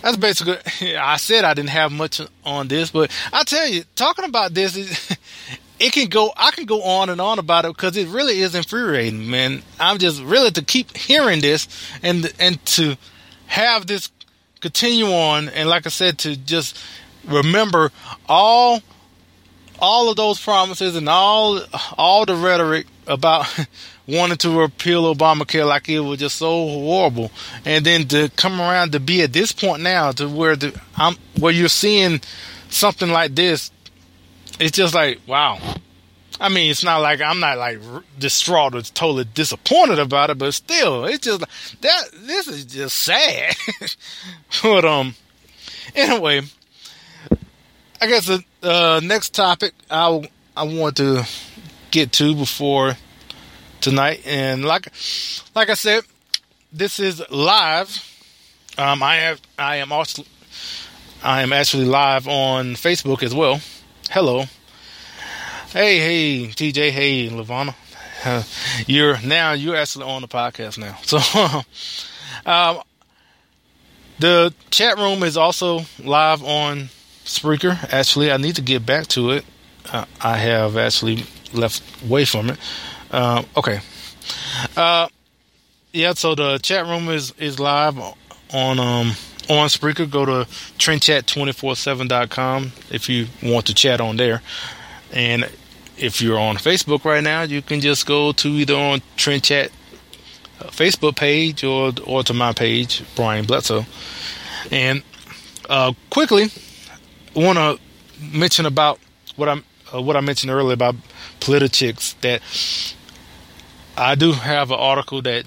that's 0.01 0.17
basically. 0.17 0.57
I 0.97 1.17
said 1.17 1.45
I 1.45 1.53
didn't 1.53 1.69
have 1.69 1.91
much 1.91 2.21
on 2.45 2.67
this, 2.67 2.91
but 2.91 3.11
I 3.31 3.43
tell 3.43 3.67
you, 3.67 3.83
talking 3.95 4.25
about 4.25 4.53
this 4.53 4.75
is. 4.75 5.17
It 5.81 5.93
can 5.93 6.09
go. 6.09 6.33
I 6.35 6.51
can 6.51 6.65
go 6.65 6.83
on 6.83 7.09
and 7.09 7.21
on 7.21 7.39
about 7.39 7.63
it 7.63 7.69
because 7.73 7.95
it 7.95 8.09
really 8.09 8.41
is 8.41 8.53
infuriating, 8.53 9.29
man. 9.29 9.61
I'm 9.79 9.97
just 9.97 10.21
really 10.21 10.51
to 10.51 10.61
keep 10.61 10.93
hearing 10.97 11.39
this 11.39 11.69
and 12.03 12.33
and 12.37 12.65
to 12.75 12.97
have 13.47 13.87
this 13.87 14.11
continue 14.59 15.07
on, 15.07 15.47
and 15.47 15.69
like 15.69 15.85
I 15.85 15.89
said, 15.89 16.17
to 16.19 16.35
just 16.35 16.77
remember 17.25 17.93
all 18.27 18.81
all 19.79 20.09
of 20.09 20.17
those 20.17 20.39
promises 20.39 20.95
and 20.95 21.07
all 21.07 21.61
all 21.97 22.25
the 22.25 22.35
rhetoric 22.35 22.85
about 23.09 23.47
wanting 24.07 24.37
to 24.37 24.59
repeal 24.59 25.13
Obamacare 25.13 25.67
like 25.67 25.89
it 25.89 25.99
was 25.99 26.19
just 26.19 26.37
so 26.37 26.49
horrible, 26.67 27.31
and 27.65 27.85
then 27.85 28.07
to 28.07 28.29
come 28.35 28.61
around 28.61 28.93
to 28.93 28.99
be 28.99 29.21
at 29.21 29.33
this 29.33 29.51
point 29.51 29.81
now 29.81 30.11
to 30.13 30.29
where 30.29 30.55
the 30.55 30.79
I'm 30.95 31.15
where 31.37 31.51
you're 31.51 31.67
seeing 31.67 32.21
something 32.69 33.09
like 33.09 33.35
this, 33.35 33.71
it's 34.59 34.71
just 34.77 34.93
like 34.93 35.19
wow. 35.27 35.59
I 36.41 36.47
mean, 36.47 36.71
it's 36.71 36.85
not 36.85 37.01
like 37.01 37.19
I'm 37.19 37.41
not 37.41 37.57
like 37.57 37.79
distraught 38.17 38.73
or 38.73 38.81
totally 38.81 39.25
disappointed 39.25 39.99
about 39.99 40.29
it, 40.29 40.37
but 40.37 40.53
still, 40.53 41.03
it's 41.03 41.19
just 41.19 41.41
that 41.81 42.03
this 42.13 42.47
is 42.47 42.63
just 42.63 42.97
sad. 42.97 43.55
but 44.63 44.85
um, 44.85 45.15
anyway, 45.93 46.41
I 48.01 48.07
guess 48.07 48.27
the 48.27 48.43
uh, 48.63 49.01
next 49.03 49.33
topic 49.33 49.73
I 49.91 50.29
I 50.55 50.63
want 50.63 50.97
to 50.97 51.27
get 51.91 52.11
to 52.13 52.35
before 52.35 52.97
tonight. 53.81 54.21
And 54.25 54.65
like 54.65 54.91
like 55.55 55.69
I 55.69 55.73
said, 55.75 56.03
this 56.71 56.99
is 56.99 57.21
live. 57.29 58.05
Um, 58.77 59.03
I 59.03 59.15
have 59.17 59.41
I 59.57 59.77
am 59.77 59.91
also 59.91 60.23
I 61.23 61.41
am 61.41 61.51
actually 61.53 61.85
live 61.85 62.27
on 62.27 62.73
Facebook 62.75 63.23
as 63.23 63.33
well. 63.35 63.59
Hello. 64.09 64.45
Hey, 65.71 65.99
hey, 65.99 66.47
TJ. 66.47 66.89
Hey, 66.91 67.29
Lavana. 67.29 67.75
Uh, 68.25 68.43
you're 68.87 69.19
now 69.21 69.53
you're 69.53 69.75
actually 69.75 70.05
on 70.05 70.21
the 70.21 70.27
podcast 70.27 70.77
now. 70.77 70.97
So, 71.03 71.19
um, 72.45 72.81
the 74.19 74.53
chat 74.71 74.97
room 74.97 75.23
is 75.23 75.37
also 75.37 75.81
live 76.03 76.43
on 76.43 76.89
Spreaker. 77.25 77.77
Actually, 77.93 78.31
I 78.31 78.37
need 78.37 78.55
to 78.55 78.61
get 78.61 78.85
back 78.85 79.07
to 79.07 79.31
it. 79.31 79.45
uh, 79.91 80.05
I 80.21 80.37
have 80.37 80.75
actually 80.77 81.25
left 81.53 81.83
away 82.03 82.25
from 82.25 82.49
it. 82.49 82.57
Uh, 83.11 83.43
okay. 83.57 83.79
Uh, 84.75 85.07
yeah, 85.91 86.13
so 86.13 86.35
the 86.35 86.59
chat 86.59 86.85
room 86.85 87.09
is, 87.09 87.31
is 87.37 87.59
live 87.59 87.97
on 87.97 88.79
um 88.79 89.13
on 89.49 89.67
Spreaker. 89.67 90.09
Go 90.09 90.25
to 90.25 90.47
trendchat247.com 90.77 92.71
if 92.91 93.09
you 93.09 93.27
want 93.43 93.65
to 93.67 93.73
chat 93.73 93.99
on 93.99 94.17
there. 94.17 94.41
And 95.11 95.49
if 95.97 96.21
you're 96.21 96.39
on 96.39 96.57
Facebook 96.57 97.03
right 97.03 97.23
now, 97.23 97.41
you 97.41 97.61
can 97.61 97.81
just 97.81 98.05
go 98.05 98.31
to 98.33 98.47
either 98.47 98.75
on 98.75 99.01
Trend 99.17 99.43
Chat 99.43 99.71
uh, 100.61 100.65
Facebook 100.65 101.15
page 101.15 101.63
or 101.63 101.91
or 102.05 102.23
to 102.23 102.33
my 102.33 102.53
page, 102.53 103.03
Brian 103.15 103.45
Bledsoe. 103.45 103.85
And 104.71 105.03
uh, 105.69 105.93
quickly, 106.09 106.49
want 107.35 107.57
to 107.57 107.79
mention 108.19 108.65
about 108.65 108.99
what 109.35 109.49
I'm 109.49 109.63
uh, 109.93 110.01
what 110.01 110.15
I 110.15 110.21
mentioned 110.21 110.51
earlier 110.51 110.73
about 110.73 110.95
Politichicks 111.39 112.19
that 112.21 112.41
I 113.97 114.15
do 114.15 114.31
have 114.31 114.71
an 114.71 114.79
article 114.79 115.21
that 115.23 115.45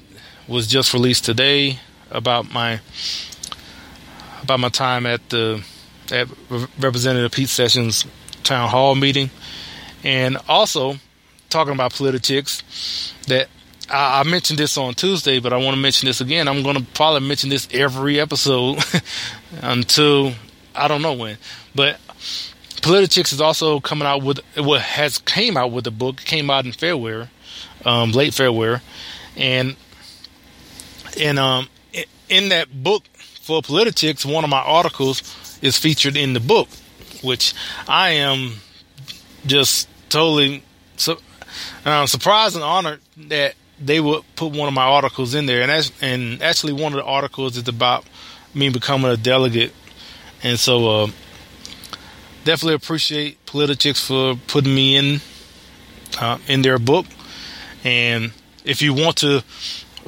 was 0.49 0.67
just 0.67 0.93
released 0.93 1.25
today 1.25 1.79
about 2.11 2.53
my 2.53 2.81
about 4.43 4.61
my 4.61 4.69
time 4.69 5.07
at 5.07 5.27
the 5.31 5.65
at 6.11 6.29
Representative 6.79 7.33
Pete 7.33 7.49
Sessions 7.49 8.05
town 8.43 8.69
hall 8.69 8.95
meeting, 8.95 9.31
and 10.05 10.37
also 10.49 10.97
talking 11.49 11.73
about 11.73 11.93
Politichicks 11.93 13.13
that 13.27 13.49
I, 13.89 14.21
I 14.21 14.23
mentioned 14.25 14.59
this 14.59 14.77
on 14.77 14.95
Tuesday, 14.95 15.39
but 15.39 15.53
I 15.53 15.57
want 15.57 15.75
to 15.75 15.81
mention 15.81 16.07
this 16.07 16.21
again. 16.21 16.49
I'm 16.49 16.63
going 16.63 16.77
to 16.77 16.85
probably 16.95 17.27
mention 17.27 17.51
this 17.51 17.69
every 17.73 18.21
episode 18.21 18.79
until 19.63 20.33
I 20.75 20.89
don't 20.89 21.03
know 21.03 21.15
when, 21.15 21.39
but 21.75 22.01
Politichicks 22.83 23.33
is 23.33 23.41
also 23.41 23.79
coming 23.79 24.07
out 24.07 24.23
with 24.25 24.41
what 24.57 24.81
has 24.81 25.19
came 25.19 25.57
out 25.57 25.71
with 25.71 25.87
a 25.87 25.91
book. 25.93 26.17
came 26.17 26.51
out 26.51 26.67
in 26.67 26.73
February, 26.73 27.29
um, 27.85 28.11
late 28.11 28.35
February, 28.35 28.81
and 29.37 29.77
and 31.19 31.39
um, 31.39 31.69
in 32.29 32.49
that 32.49 32.83
book 32.83 33.05
for 33.41 33.63
Politichicks, 33.63 34.25
one 34.25 34.43
of 34.43 34.51
my 34.51 34.61
articles 34.61 35.23
is 35.63 35.79
featured 35.79 36.17
in 36.17 36.33
the 36.33 36.41
book, 36.41 36.69
which 37.23 37.55
I 37.87 38.11
am 38.11 38.55
just 39.47 39.89
totally 40.09 40.65
uh, 41.85 42.07
surprised 42.07 42.57
and 42.57 42.65
honored 42.65 43.01
that 43.17 43.55
they 43.79 44.01
would 44.01 44.23
put 44.35 44.53
one 44.53 44.67
of 44.67 44.75
my 44.75 44.85
articles 44.85 45.35
in 45.35 45.47
there. 45.47 45.63
And 45.63 45.93
and 46.01 46.43
actually, 46.43 46.73
one 46.73 46.93
of 46.93 46.97
the 46.97 47.05
articles 47.05 47.57
is 47.57 47.69
about 47.69 48.05
me 48.55 48.71
becoming 48.71 49.11
a 49.11 49.17
delegate, 49.17 49.73
and 50.43 50.59
so 50.59 51.05
uh, 51.05 51.11
definitely 52.45 52.75
appreciate 52.75 53.45
Politichicks 53.47 54.05
for 54.05 54.39
putting 54.47 54.75
me 54.75 54.97
in 54.97 55.21
uh, 56.21 56.39
in 56.49 56.63
their 56.63 56.79
book. 56.79 57.07
And 57.85 58.33
if 58.65 58.83
you 58.83 58.95
want 58.95 59.17
to 59.19 59.41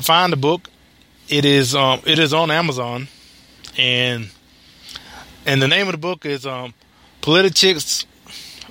find 0.00 0.32
the 0.32 0.36
book, 0.36 0.68
it 1.28 1.44
is 1.44 1.74
um, 1.74 2.00
it 2.06 2.18
is 2.18 2.32
on 2.32 2.50
Amazon, 2.50 3.08
and 3.76 4.30
and 5.46 5.62
the 5.62 5.68
name 5.68 5.86
of 5.86 5.92
the 5.92 5.98
book 5.98 6.24
is 6.26 6.46
um, 6.46 6.74
Politichicks. 7.22 8.06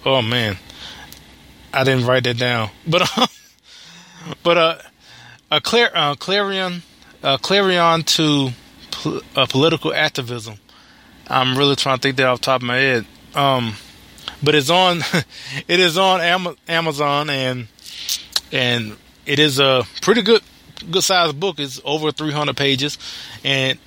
Oh 0.05 0.21
man, 0.21 0.57
I 1.73 1.83
didn't 1.83 2.05
write 2.05 2.23
that 2.25 2.37
down, 2.37 2.69
but 2.87 3.17
uh, 3.17 3.27
but 4.43 4.57
uh, 4.57 4.77
a 5.51 5.61
clar- 5.61 5.91
uh, 5.93 6.15
clarion 6.15 6.83
uh, 7.23 7.37
clarion 7.37 8.03
to 8.03 8.51
pol- 8.91 9.21
uh, 9.35 9.45
political 9.45 9.93
activism. 9.93 10.55
I'm 11.27 11.57
really 11.57 11.75
trying 11.75 11.97
to 11.97 12.01
think 12.01 12.17
that 12.17 12.27
off 12.27 12.39
the 12.39 12.45
top 12.45 12.61
of 12.61 12.67
my 12.67 12.77
head. 12.77 13.05
Um, 13.35 13.75
but 14.41 14.55
it's 14.55 14.69
on 14.69 15.01
it 15.67 15.79
is 15.79 15.97
on 15.97 16.21
Am- 16.21 16.55
Amazon 16.67 17.29
and 17.29 17.67
and 18.51 18.97
it 19.25 19.39
is 19.39 19.59
a 19.59 19.83
pretty 20.01 20.21
good 20.21 20.41
good 20.91 21.03
sized 21.03 21.39
book. 21.39 21.59
It's 21.59 21.81
over 21.83 22.11
300 22.11 22.55
pages, 22.55 22.97
and 23.43 23.77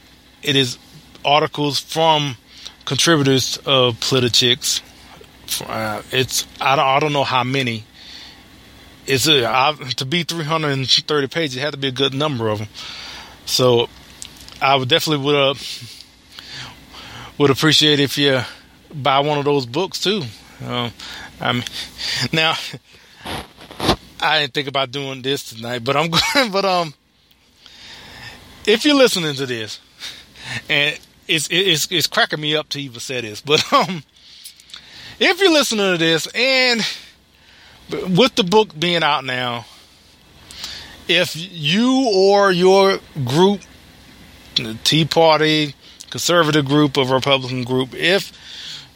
it 0.43 0.57
is 0.57 0.79
articles 1.25 1.79
from 1.79 2.37
contributors 2.85 3.59
of 3.59 4.01
Politichicks. 4.01 4.83
Uh, 5.67 6.03
it's 6.11 6.47
I 6.61 6.77
don't, 6.77 6.85
I 6.85 7.01
don't 7.01 7.13
know 7.13 7.25
how 7.25 7.45
many. 7.45 7.85
It's 9.07 9.29
a, 9.29 9.47
I, 9.47 9.73
to 9.97 10.05
be 10.05 10.25
330 10.25 11.29
pages. 11.29 11.57
It 11.57 11.61
had 11.61 11.73
to 11.73 11.79
be 11.79 11.89
a 11.89 11.93
good 11.93 12.13
number 12.13 12.49
of 12.49 12.59
them. 12.59 12.69
So 13.45 13.89
I 14.61 14.75
would 14.75 14.89
definitely 14.89 15.25
would 15.25 15.37
uh, 15.37 15.55
would 17.39 17.51
appreciate 17.51 18.01
if 18.01 18.19
you 18.19 18.41
buy 18.95 19.21
one 19.21 19.39
of 19.39 19.45
those 19.45 19.67
books 19.67 20.01
too. 20.01 20.23
Um, 20.65 20.93
I 21.41 21.53
mean, 21.53 21.65
now 22.33 22.55
I 24.21 24.41
didn't 24.41 24.55
think 24.55 24.69
about 24.69 24.91
doing 24.91 25.23
this 25.23 25.51
tonight, 25.51 25.85
but 25.85 25.97
I'm 25.97 26.11
going. 26.35 26.51
But 26.51 26.65
um, 26.65 26.95
if 28.67 28.85
you're 28.85 28.97
listening 28.97 29.35
to 29.35 29.47
this, 29.47 29.81
and 30.69 30.99
it's 31.29 31.49
it's 31.51 31.91
it's 31.91 32.07
cracking 32.07 32.41
me 32.41 32.57
up 32.57 32.69
to 32.71 32.81
even 32.81 33.01
say 33.01 33.21
this, 33.21 33.41
but 33.41 33.73
um, 33.73 34.03
if 35.19 35.41
you're 35.41 35.53
listening 35.53 35.93
to 35.93 35.99
this, 35.99 36.27
and 36.35 36.81
with 38.17 38.35
the 38.35 38.45
book 38.45 38.79
being 38.79 39.03
out 39.03 39.25
now, 39.25 39.67
if 41.09 41.35
you 41.37 42.11
or 42.15 42.51
your 42.51 42.99
group, 43.25 43.61
the 44.57 44.77
Tea 44.85 45.05
Party, 45.05 45.75
conservative 46.11 46.67
group, 46.67 46.97
or 46.97 47.07
Republican 47.07 47.65
group, 47.65 47.95
if 47.95 48.33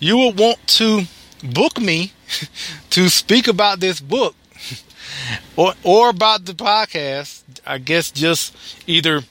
you 0.01 0.17
would 0.17 0.39
want 0.39 0.67
to 0.67 1.05
book 1.45 1.81
me 1.81 2.13
to 2.91 3.09
speak 3.09 3.47
about 3.47 3.79
this 3.81 4.01
book 4.01 4.35
or 5.57 5.75
or 5.85 6.09
about 6.09 6.47
the 6.47 6.53
podcast, 6.53 7.43
I 7.67 7.79
guess 7.79 8.11
just 8.11 8.57
either 8.89 9.23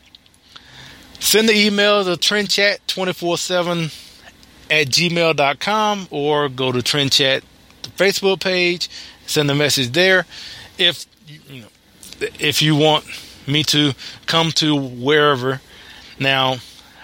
send 1.20 1.50
the 1.50 1.58
email 1.58 2.04
to 2.06 2.12
trendchat247 2.12 4.06
at 4.72 4.88
gmail.com 4.88 6.08
or 6.12 6.48
go 6.48 6.72
to 6.72 6.80
trendchat 6.80 7.42
the 7.82 7.90
Facebook 7.90 8.42
page, 8.42 8.90
send 9.26 9.50
a 9.52 9.56
message 9.56 9.92
there. 9.92 10.26
If 10.78 11.06
you 11.28 11.62
know, 11.62 11.68
if 12.40 12.62
you 12.62 12.76
want 12.76 13.06
me 13.48 13.64
to 13.64 13.94
come 14.28 14.52
to 14.54 14.76
wherever, 14.76 15.62
now 16.20 16.58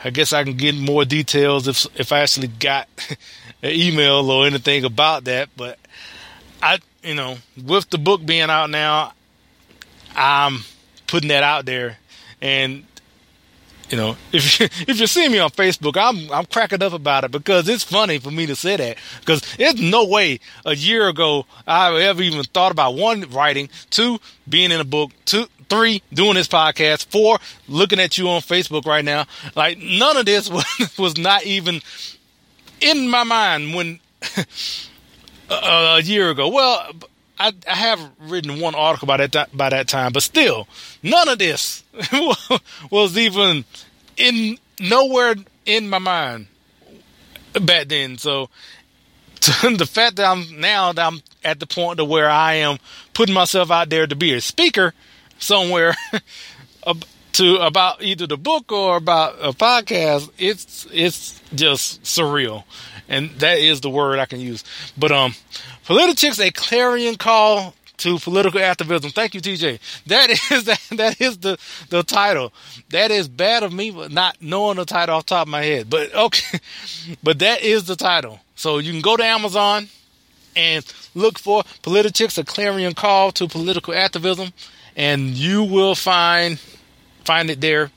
I 0.03 0.11
guess 0.11 0.33
I 0.33 0.43
can 0.43 0.55
get 0.55 0.75
more 0.75 1.05
details 1.05 1.67
if 1.67 1.85
if 1.99 2.11
I 2.11 2.19
actually 2.19 2.47
got 2.47 2.87
an 3.65 3.71
email 3.71 4.29
or 4.29 4.45
anything 4.45 4.83
about 4.85 5.23
that. 5.23 5.49
But 5.57 5.79
I, 6.61 6.79
you 7.03 7.15
know, 7.15 7.37
with 7.61 7.89
the 7.89 7.97
book 7.97 8.25
being 8.25 8.49
out 8.49 8.69
now, 8.69 9.13
I'm 10.15 10.59
putting 11.07 11.29
that 11.29 11.43
out 11.43 11.65
there, 11.65 11.97
and 12.41 12.85
you 13.89 13.97
know, 13.97 14.17
if 14.31 14.59
you, 14.59 14.67
if 14.87 14.99
you 14.99 15.07
see 15.07 15.27
me 15.27 15.39
on 15.39 15.49
Facebook, 15.49 15.97
I'm 15.97 16.31
I'm 16.31 16.45
cracking 16.45 16.83
up 16.83 16.93
about 16.93 17.23
it 17.23 17.31
because 17.31 17.67
it's 17.67 17.83
funny 17.83 18.19
for 18.19 18.31
me 18.31 18.45
to 18.45 18.55
say 18.55 18.77
that 18.77 18.97
because 19.19 19.41
there's 19.57 19.81
no 19.81 20.05
way 20.05 20.39
a 20.65 20.75
year 20.75 21.07
ago 21.07 21.45
I 21.67 21.95
ever 22.03 22.21
even 22.21 22.43
thought 22.43 22.71
about 22.71 22.95
one 22.95 23.21
writing, 23.31 23.69
two 23.89 24.19
being 24.47 24.71
in 24.71 24.79
a 24.79 24.85
book, 24.85 25.11
two 25.25 25.47
three 25.69 26.01
doing 26.13 26.35
this 26.35 26.47
podcast, 26.47 27.07
four 27.07 27.39
looking 27.67 27.99
at 27.99 28.17
you 28.17 28.29
on 28.29 28.41
Facebook 28.41 28.85
right 28.85 29.03
now. 29.03 29.25
Like 29.55 29.79
none 29.79 30.17
of 30.17 30.25
this 30.25 30.49
was, 30.79 30.97
was 30.97 31.17
not 31.17 31.43
even 31.45 31.81
in 32.81 33.09
my 33.09 33.23
mind 33.23 33.73
when 33.73 33.99
a, 35.49 36.01
year 36.01 36.29
ago. 36.29 36.49
Well, 36.49 36.91
I, 37.39 37.53
I 37.67 37.75
have 37.75 37.99
written 38.19 38.59
one 38.59 38.75
article 38.75 39.07
by 39.07 39.17
that 39.17 39.55
by 39.55 39.69
that 39.69 39.87
time, 39.87 40.13
but 40.13 40.23
still, 40.23 40.67
none 41.03 41.27
of 41.29 41.39
this 41.39 41.83
was 42.89 43.17
even 43.17 43.65
in 44.17 44.57
nowhere 44.79 45.35
in 45.65 45.89
my 45.89 45.99
mind 45.99 46.47
back 47.61 47.87
then. 47.87 48.17
So 48.17 48.49
the 49.41 49.89
fact 49.89 50.17
that 50.17 50.25
I'm 50.25 50.59
now 50.59 50.93
that 50.93 51.05
I'm 51.05 51.21
at 51.43 51.59
the 51.59 51.67
point 51.67 51.97
to 51.97 52.05
where 52.05 52.29
I 52.29 52.55
am 52.55 52.77
putting 53.13 53.35
myself 53.35 53.71
out 53.71 53.89
there 53.89 54.07
to 54.07 54.15
be 54.15 54.33
a 54.33 54.41
speaker 54.41 54.93
somewhere 55.37 55.95
to 57.35 57.57
about 57.57 58.01
either 58.01 58.27
the 58.27 58.37
book 58.37 58.71
or 58.71 58.95
about 58.97 59.35
a 59.41 59.51
podcast, 59.51 60.31
it's 60.37 60.87
it's 60.91 61.41
just 61.53 62.01
surreal, 62.03 62.63
and 63.09 63.29
that 63.39 63.57
is 63.57 63.81
the 63.81 63.89
word 63.89 64.19
I 64.19 64.25
can 64.25 64.39
use. 64.39 64.63
But 64.97 65.11
um, 65.11 65.33
Politichicks 65.85 66.43
a 66.45 66.51
clarion 66.51 67.15
call 67.15 67.73
to 67.97 68.17
political 68.19 68.59
activism. 68.59 69.11
Thank 69.11 69.35
you, 69.35 69.41
TJ. 69.41 69.79
That 70.07 70.29
is 70.51 70.63
that 70.63 70.81
that 70.91 71.21
is 71.21 71.37
the 71.39 71.57
the 71.89 72.03
title. 72.03 72.53
That 72.89 73.11
is 73.11 73.27
bad 73.27 73.63
of 73.63 73.73
me, 73.73 73.91
but 73.91 74.11
not 74.11 74.37
knowing 74.41 74.77
the 74.77 74.85
title 74.85 75.15
off 75.15 75.25
the 75.25 75.35
top 75.35 75.47
of 75.47 75.51
my 75.51 75.63
head. 75.63 75.89
But 75.89 76.13
okay, 76.15 76.59
but 77.21 77.39
that 77.39 77.61
is 77.61 77.85
the 77.85 77.95
title. 77.95 78.39
So 78.55 78.77
you 78.77 78.93
can 78.93 79.01
go 79.01 79.17
to 79.17 79.23
Amazon 79.23 79.89
and 80.55 80.85
look 81.13 81.37
for 81.37 81.63
Politichicks 81.83 82.37
a 82.37 82.45
clarion 82.45 82.93
call 82.93 83.33
to 83.33 83.47
political 83.49 83.93
activism, 83.93 84.53
and 84.95 85.31
you 85.31 85.63
will 85.63 85.95
find 85.95 86.59
find 87.25 87.49
it 87.49 87.61
there. 87.61 87.91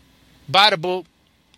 Buy 0.49 0.71
the 0.71 0.77
book, 0.77 1.07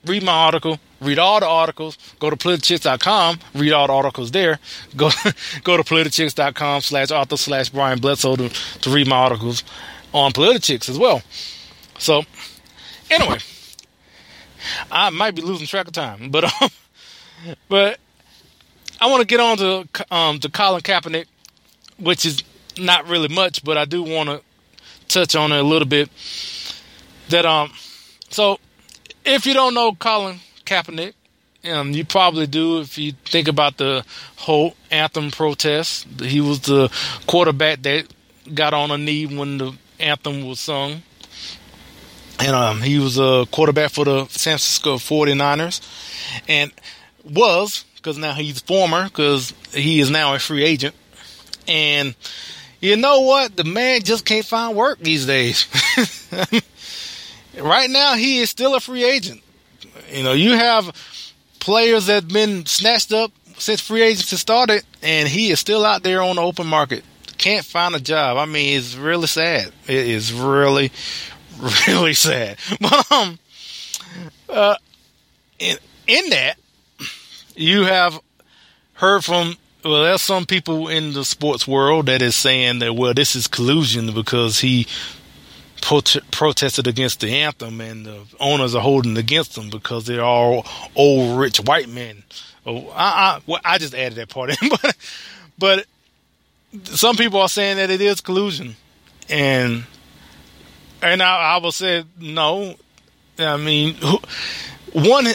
read 0.05 0.23
my 0.23 0.33
article, 0.33 0.79
read 1.01 1.19
all 1.19 1.41
the 1.41 1.47
articles, 1.47 1.97
go 2.19 2.29
to 2.31 2.37
politichicks.com, 2.37 3.39
read 3.55 3.73
all 3.73 3.87
the 3.87 3.93
articles 3.93 4.31
there. 4.33 4.59
Go 4.97 5.11
go 5.65 5.77
to 5.77 5.83
politichicks.com 5.83 6.83
slash 6.83 7.11
author 7.11 7.37
slash 7.37 7.71
Brian 7.71 8.01
Bledsoe 8.01 8.37
to, 8.37 8.49
to 8.49 8.91
read 8.91 9.07
my 9.09 9.17
articles 9.17 9.63
on 10.13 10.33
Politichicks 10.33 10.89
as 10.89 10.99
well. 10.99 11.23
So, 11.99 12.25
anyway, 13.11 13.39
I 14.91 15.11
might 15.11 15.35
be 15.35 15.43
losing 15.43 15.67
track 15.67 15.87
of 15.87 15.93
time, 15.93 16.31
but 16.31 16.45
um, 16.45 16.71
but 17.69 17.99
I 19.01 19.07
want 19.07 19.21
to 19.21 19.27
get 19.27 19.41
on 19.41 19.57
to 19.59 19.89
um 20.11 20.41
to 20.41 20.49
Colin 20.49 20.83
Kaepernick, 20.83 21.27
which 21.99 22.27
is 22.27 22.43
not 22.79 23.07
really 23.07 23.29
much, 23.29 23.65
but 23.65 23.77
I 23.77 23.85
do 23.85 24.03
want 24.03 24.29
to 24.29 24.43
touch 25.09 25.35
on 25.35 25.53
it 25.53 25.59
a 25.59 25.63
little 25.63 25.89
bit. 25.89 26.09
That 27.31 27.47
um, 27.47 27.73
so 28.29 28.59
if 29.25 29.47
you 29.47 29.55
don't 29.55 29.75
know 29.75 29.93
Colin 29.93 30.41
Kaepernick, 30.65 31.15
um, 31.71 31.93
you 31.93 32.05
probably 32.05 32.47
do 32.47 32.81
if 32.81 32.97
you 32.99 33.13
think 33.13 33.49
about 33.49 33.77
the 33.77 34.05
whole 34.37 34.75
anthem 34.91 35.31
protest. 35.31 36.07
He 36.21 36.41
was 36.41 36.61
the 36.61 36.91
quarterback 37.27 37.83
that 37.83 38.07
got 38.55 38.75
on 38.75 38.91
a 38.91 38.99
knee 38.99 39.27
when 39.27 39.59
the 39.59 39.73
anthem 39.99 40.47
was 40.47 40.61
sung. 40.61 41.03
And 42.39 42.57
um, 42.57 42.81
he 42.81 42.99
was 42.99 43.19
a 43.19 43.47
quarterback 43.51 43.91
for 43.91 44.05
the 44.05 44.27
San 44.29 44.53
Francisco 44.53 44.97
49ers 44.97 45.83
and 46.49 46.73
was, 47.23 47.85
because 47.97 48.17
now 48.17 48.33
he's 48.33 48.61
former, 48.61 49.05
because 49.05 49.53
he 49.73 50.01
is 50.01 50.11
now 50.11 50.35
a 50.35 50.39
free 50.39 50.65
agent. 50.65 50.95
And 51.69 52.15
you 52.81 52.97
know 52.97 53.21
what? 53.21 53.57
The 53.57 53.65
man 53.65 54.03
just 54.03 54.25
can't 54.25 54.47
find 54.47 54.75
work 54.75 55.01
these 55.01 55.27
days. 55.27 55.67
right 57.59 57.91
now, 57.91 58.15
he 58.15 58.39
is 58.39 58.51
still 58.51 58.75
a 58.75 58.81
free 58.81 59.05
agent. 59.05 59.43
You 60.13 60.23
know, 60.23 60.33
you 60.33 60.53
have 60.53 60.95
players 61.61 62.07
that 62.07 62.25
have 62.25 62.29
been 62.29 62.67
snatched 62.67 63.13
up 63.13 63.33
since 63.59 63.81
free 63.81 64.03
agency 64.03 64.37
started, 64.37 64.83
and 65.03 65.29
he 65.29 65.51
is 65.51 65.61
still 65.61 65.85
out 65.85 66.03
there 66.03 66.23
on 66.23 66.37
the 66.37 66.43
open 66.43 66.67
market. 66.67 67.05
Can't 67.39 67.65
find 67.65 67.95
a 67.95 68.01
job. 68.01 68.37
I 68.37 68.47
mean, 68.47 68.79
it's 68.79 68.97
really 68.97 69.27
sad. 69.27 69.73
It 69.87 70.09
is 70.09 70.33
really, 70.33 70.91
really 71.87 72.15
sad. 72.15 72.59
But 72.81 73.13
um, 73.13 73.39
uh, 74.49 74.77
in 75.59 75.77
in 76.07 76.31
that, 76.31 76.57
you 77.55 77.85
have 77.85 78.21
heard 78.95 79.25
from 79.25 79.57
well, 79.85 80.03
there's 80.03 80.21
some 80.23 80.45
people 80.45 80.89
in 80.89 81.13
the 81.15 81.25
sports 81.25 81.67
world 81.67 82.07
that 82.07 82.21
is 82.21 82.35
saying 82.35 82.81
that 82.81 82.95
well, 82.95 83.15
this 83.15 83.35
is 83.35 83.47
collusion 83.47 84.13
because 84.13 84.61
he 84.61 84.87
protested 85.81 86.87
against 86.87 87.21
the 87.21 87.31
anthem, 87.37 87.81
and 87.81 88.07
the 88.07 88.21
owners 88.39 88.75
are 88.75 88.83
holding 88.83 89.17
against 89.17 89.55
them 89.55 89.71
because 89.71 90.07
they're 90.07 90.23
all 90.23 90.67
old 90.95 91.39
rich 91.39 91.59
white 91.59 91.89
men. 91.89 92.23
Oh, 92.67 92.89
I, 92.91 93.05
I, 93.05 93.41
well, 93.47 93.61
I 93.65 93.79
just 93.79 93.95
added 93.95 94.17
that 94.17 94.29
part 94.29 94.51
in, 94.51 94.69
but 94.83 94.97
but 95.59 95.87
some 96.85 97.17
people 97.17 97.41
are 97.41 97.49
saying 97.49 97.77
that 97.79 97.91
it 97.91 98.01
is 98.01 98.21
collusion, 98.21 98.77
and 99.29 99.85
and 101.03 101.23
I, 101.23 101.55
I 101.55 101.57
will 101.59 101.73
say 101.73 102.05
no. 102.19 102.77
I 103.39 103.57
mean, 103.57 103.97
one, 104.93 105.27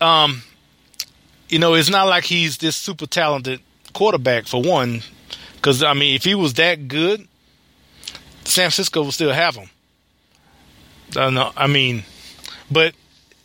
um, 0.00 0.42
you 1.48 1.58
know, 1.58 1.74
it's 1.74 1.90
not 1.90 2.08
like 2.08 2.24
he's 2.24 2.58
this 2.58 2.76
super 2.76 3.06
talented 3.06 3.60
quarterback 3.92 4.46
for 4.46 4.62
one. 4.62 5.02
Because 5.56 5.82
I 5.82 5.92
mean, 5.92 6.14
if 6.14 6.24
he 6.24 6.34
was 6.34 6.54
that 6.54 6.88
good, 6.88 7.26
San 8.48 8.64
Francisco 8.70 9.02
will 9.02 9.12
still 9.12 9.32
have 9.32 9.56
him. 9.56 9.68
Uh, 11.16 11.20
I 11.20 11.30
know. 11.30 11.52
I 11.56 11.66
mean, 11.66 12.04
but 12.70 12.94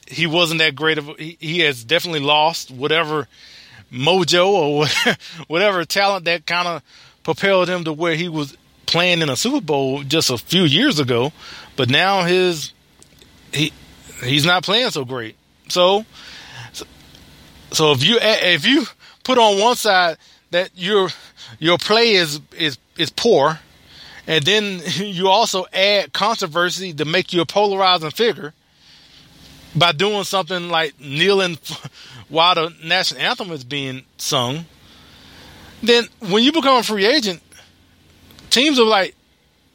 he 0.08 0.28
wasn't 0.28 0.60
that 0.60 0.76
great 0.76 0.98
of. 0.98 1.08
He, 1.18 1.38
he 1.40 1.60
has 1.60 1.84
definitely 1.84 2.22
lost 2.22 2.72
whatever 2.72 3.28
mojo 3.92 4.48
or 4.48 5.14
whatever 5.48 5.84
talent 5.86 6.26
that 6.26 6.46
kind 6.46 6.68
of 6.68 6.84
propelled 7.24 7.70
him 7.70 7.84
to 7.84 7.94
where 7.94 8.16
he 8.16 8.30
was 8.30 8.58
playing 8.86 9.22
in 9.22 9.30
a 9.30 9.36
Super 9.36 9.62
Bowl 9.62 10.04
just 10.04 10.30
a 10.30 10.38
few 10.38 10.64
years 10.64 11.00
ago. 11.00 11.32
But 11.76 11.90
now 11.90 12.24
his 12.24 12.74
he 13.52 13.74
he's 14.24 14.46
not 14.46 14.64
playing 14.64 14.92
so 14.92 15.06
great. 15.06 15.36
So 15.68 16.06
so 17.72 17.92
if 17.92 18.04
you 18.04 18.18
if 18.22 18.66
you 18.66 18.86
put 19.24 19.38
on 19.38 19.60
one 19.60 19.76
side 19.76 20.18
that 20.52 20.72
your 20.76 21.10
your 21.60 21.78
play 21.78 22.14
is 22.14 22.40
is 22.58 22.78
is 22.98 23.10
poor 23.10 23.60
and 24.28 24.46
then 24.46 24.82
you 24.96 25.28
also 25.28 25.66
add 25.74 26.14
controversy 26.14 26.94
to 26.94 27.06
make 27.06 27.34
you 27.34 27.42
a 27.42 27.46
polarizing 27.46 28.12
figure 28.12 28.54
by 29.76 29.92
doing 29.92 30.24
something 30.24 30.70
like 30.70 31.00
kneeling 31.00 31.58
while 32.30 32.56
the 32.56 32.74
national 32.84 33.22
anthem 33.22 33.52
is 33.52 33.64
being 33.64 34.04
sung. 34.18 34.66
Then 35.82 36.08
when 36.20 36.44
you 36.44 36.52
become 36.52 36.78
a 36.78 36.84
free 36.84 37.06
agent, 37.06 37.42
teams 38.50 38.80
are 38.80 38.86
like, 38.86 39.16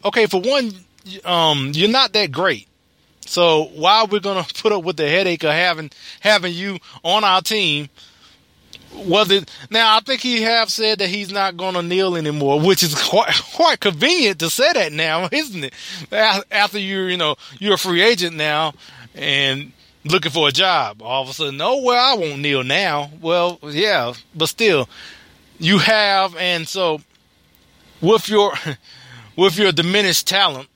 okay, 0.05 0.27
for 0.27 0.41
one, 0.41 0.73
um, 1.25 1.73
you're 1.75 1.89
not 1.91 2.13
that 2.13 2.33
great. 2.33 2.67
So 3.27 3.65
why 3.75 4.01
are 4.01 4.07
we 4.07 4.21
gonna 4.21 4.47
put 4.55 4.73
up 4.73 4.85
with 4.85 4.97
the 4.97 5.09
headache 5.09 5.45
of 5.45 5.53
having 5.53 5.91
having 6.21 6.55
you 6.55 6.79
on 7.05 7.25
our 7.25 7.43
team 7.43 7.89
was 9.07 9.31
it 9.31 9.51
now? 9.71 9.97
I 9.97 10.01
think 10.01 10.21
he 10.21 10.43
have 10.43 10.71
said 10.71 10.99
that 10.99 11.09
he's 11.09 11.31
not 11.31 11.57
going 11.57 11.75
to 11.75 11.83
kneel 11.83 12.17
anymore, 12.17 12.61
which 12.61 12.83
is 12.83 12.95
quite 12.95 13.33
quite 13.55 13.81
convenient 13.81 14.39
to 14.41 14.51
say 14.51 14.73
that 14.73 14.93
now, 14.93 15.29
isn't 15.33 15.65
it? 15.65 15.75
After 16.51 16.79
you're 16.79 17.09
you 17.09 17.17
know 17.17 17.37
you're 17.59 17.75
a 17.75 17.79
free 17.79 18.03
agent 18.03 18.37
now 18.37 18.75
and 19.15 19.73
looking 20.05 20.33
for 20.33 20.49
a 20.49 20.53
job, 20.53 21.03
all 21.03 21.23
of 21.23 21.29
a 21.29 21.33
sudden, 21.33 21.61
oh 21.61 21.83
well, 21.83 22.15
I 22.15 22.19
won't 22.19 22.41
kneel 22.41 22.65
now. 22.65 23.11
Well, 23.21 23.59
yeah, 23.63 24.15
but 24.35 24.47
still, 24.47 24.89
you 25.59 25.79
have, 25.79 26.37
and 26.37 26.67
so 26.67 27.01
with 28.01 28.29
your 28.29 28.53
with 29.37 29.59
your 29.59 29.73
diminished 29.73 30.27
talent 30.27 30.69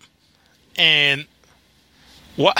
and 0.76 1.26
what 2.36 2.56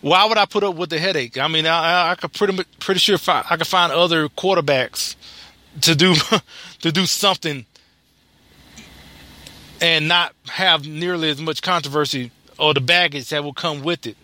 why 0.00 0.24
would 0.24 0.38
I 0.38 0.46
put 0.46 0.64
up 0.64 0.76
with 0.76 0.90
the 0.90 0.98
headache? 0.98 1.36
I 1.38 1.48
mean, 1.48 1.66
I, 1.66 2.12
I 2.12 2.14
could 2.14 2.32
pretty 2.32 2.64
pretty 2.78 3.00
sure 3.00 3.18
find, 3.18 3.44
I 3.48 3.56
could 3.56 3.66
find 3.66 3.92
other 3.92 4.28
quarterbacks 4.28 5.14
to 5.82 5.94
do 5.94 6.14
to 6.80 6.92
do 6.92 7.06
something 7.06 7.66
and 9.80 10.08
not 10.08 10.34
have 10.48 10.86
nearly 10.86 11.30
as 11.30 11.40
much 11.40 11.62
controversy 11.62 12.30
or 12.58 12.74
the 12.74 12.80
baggage 12.80 13.30
that 13.30 13.42
will 13.42 13.54
come 13.54 13.82
with 13.82 14.06
it. 14.06 14.16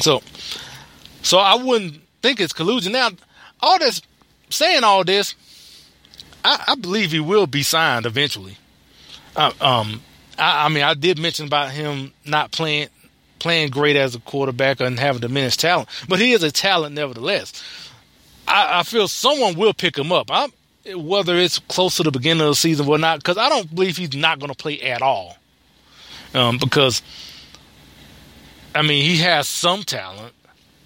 So, 0.00 0.22
so 1.22 1.38
I 1.38 1.54
wouldn't 1.54 2.00
think 2.22 2.40
it's 2.40 2.52
collusion. 2.52 2.92
Now, 2.92 3.10
all 3.60 3.78
this 3.78 4.00
saying 4.50 4.84
all 4.84 5.04
this, 5.04 5.34
I, 6.44 6.64
I 6.68 6.74
believe 6.74 7.12
he 7.12 7.20
will 7.20 7.46
be 7.46 7.62
signed 7.62 8.06
eventually. 8.06 8.56
Uh, 9.36 9.52
um, 9.60 10.02
I, 10.38 10.66
I 10.66 10.68
mean, 10.68 10.82
I 10.82 10.94
did 10.94 11.18
mention 11.18 11.46
about 11.46 11.70
him 11.70 12.12
not 12.24 12.50
playing 12.50 12.88
playing 13.44 13.68
great 13.68 13.94
as 13.94 14.14
a 14.14 14.20
quarterback 14.20 14.80
and 14.80 14.98
having 14.98 15.20
diminished 15.20 15.60
talent, 15.60 15.86
but 16.08 16.18
he 16.18 16.32
is 16.32 16.42
a 16.42 16.50
talent 16.50 16.94
nevertheless. 16.94 17.52
I, 18.48 18.80
I 18.80 18.82
feel 18.84 19.06
someone 19.06 19.54
will 19.54 19.74
pick 19.74 19.98
him 19.98 20.12
up. 20.12 20.30
I'm, 20.30 20.50
whether 20.96 21.36
it's 21.36 21.58
close 21.58 21.98
to 21.98 22.04
the 22.04 22.10
beginning 22.10 22.40
of 22.40 22.48
the 22.48 22.54
season 22.54 22.88
or 22.88 22.96
not, 22.96 23.18
because 23.18 23.36
I 23.36 23.50
don't 23.50 23.74
believe 23.74 23.98
he's 23.98 24.16
not 24.16 24.38
going 24.38 24.50
to 24.50 24.56
play 24.56 24.80
at 24.80 25.02
all. 25.02 25.36
Um, 26.32 26.56
because 26.56 27.02
I 28.74 28.80
mean, 28.80 29.04
he 29.04 29.18
has 29.18 29.46
some 29.46 29.82
talent, 29.82 30.32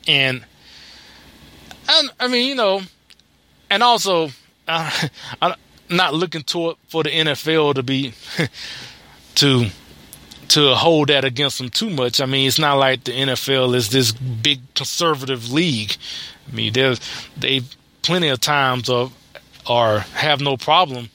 and 0.09 0.45
and 1.89 2.11
I 2.19 2.27
mean, 2.27 2.49
you 2.49 2.57
know, 2.57 2.83
and 3.71 3.85
also 3.85 4.31
uh, 4.67 4.91
I'm 5.41 5.55
not 5.89 6.13
looking 6.13 6.43
toward 6.43 6.77
for 6.89 7.05
the 7.05 7.11
NFL 7.11 7.77
to 7.77 7.85
be 7.85 8.15
to 9.37 9.69
to 10.49 10.75
hold 10.75 11.09
that 11.09 11.25
against 11.25 11.59
them 11.59 11.69
too 11.69 11.91
much. 11.91 12.21
I 12.21 12.27
mean, 12.27 12.49
it's 12.49 12.59
not 12.59 12.75
like 12.75 13.05
the 13.05 13.13
NFL 13.13 13.75
is 13.75 13.91
this 13.91 14.13
big 14.13 14.61
conservative 14.75 15.53
league. 15.53 15.97
I 16.51 16.55
mean, 16.55 16.73
there's 16.73 17.01
they 17.37 17.63
plenty 18.03 18.29
of 18.29 18.41
times 18.41 18.89
of 18.89 19.13
or 19.69 20.01
have 20.15 20.41
no 20.41 20.57
problem, 20.57 21.11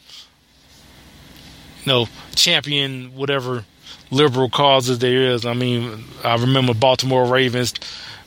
you 1.84 1.92
know, 1.92 2.08
champion 2.36 3.16
whatever 3.16 3.66
liberal 4.12 4.50
causes 4.50 5.00
there 5.00 5.32
is. 5.32 5.46
I 5.46 5.54
mean, 5.54 6.04
I 6.24 6.36
remember 6.36 6.76
Baltimore 6.76 7.26
Ravens 7.26 7.74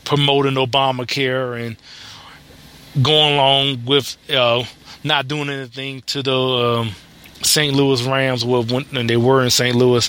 promoting 0.04 0.54
Obamacare 0.54 1.64
and 1.64 1.76
going 3.02 3.34
along 3.34 3.84
with 3.84 4.16
uh, 4.30 4.64
not 5.04 5.28
doing 5.28 5.48
anything 5.48 6.02
to 6.02 6.22
the 6.22 6.36
um, 6.36 6.90
St. 7.42 7.74
Louis 7.74 8.02
Rams 8.02 8.44
when 8.44 9.06
they 9.06 9.16
were 9.16 9.44
in 9.44 9.50
St. 9.50 9.76
Louis 9.76 10.08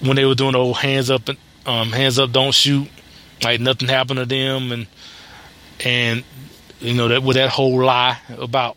when 0.00 0.16
they 0.16 0.24
were 0.24 0.34
doing 0.34 0.52
the 0.52 0.58
old 0.58 0.76
hands 0.76 1.10
up, 1.10 1.28
um, 1.66 1.90
hands 1.90 2.18
up, 2.18 2.32
don't 2.32 2.54
shoot, 2.54 2.88
like 3.42 3.60
nothing 3.60 3.88
happened 3.88 4.18
to 4.18 4.26
them, 4.26 4.72
and 4.72 4.86
and 5.84 6.24
you 6.80 6.94
know 6.94 7.08
that 7.08 7.22
with 7.22 7.36
that 7.36 7.50
whole 7.50 7.82
lie 7.82 8.18
about 8.36 8.76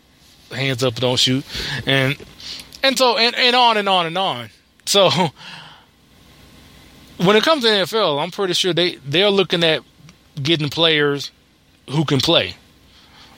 hands 0.50 0.84
up, 0.84 0.94
don't 0.96 1.18
shoot, 1.18 1.44
and 1.86 2.16
and 2.82 2.98
so 2.98 3.16
and, 3.16 3.34
and 3.36 3.56
on 3.56 3.76
and 3.76 3.88
on 3.88 4.06
and 4.06 4.18
on. 4.18 4.50
So 4.84 5.10
when 7.18 7.36
it 7.36 7.42
comes 7.42 7.64
to 7.64 7.68
NFL, 7.68 8.22
I'm 8.22 8.30
pretty 8.30 8.54
sure 8.54 8.72
they 8.72 8.96
they're 8.96 9.30
looking 9.30 9.64
at 9.64 9.82
getting 10.40 10.68
players 10.68 11.30
who 11.90 12.04
can 12.04 12.20
play. 12.20 12.54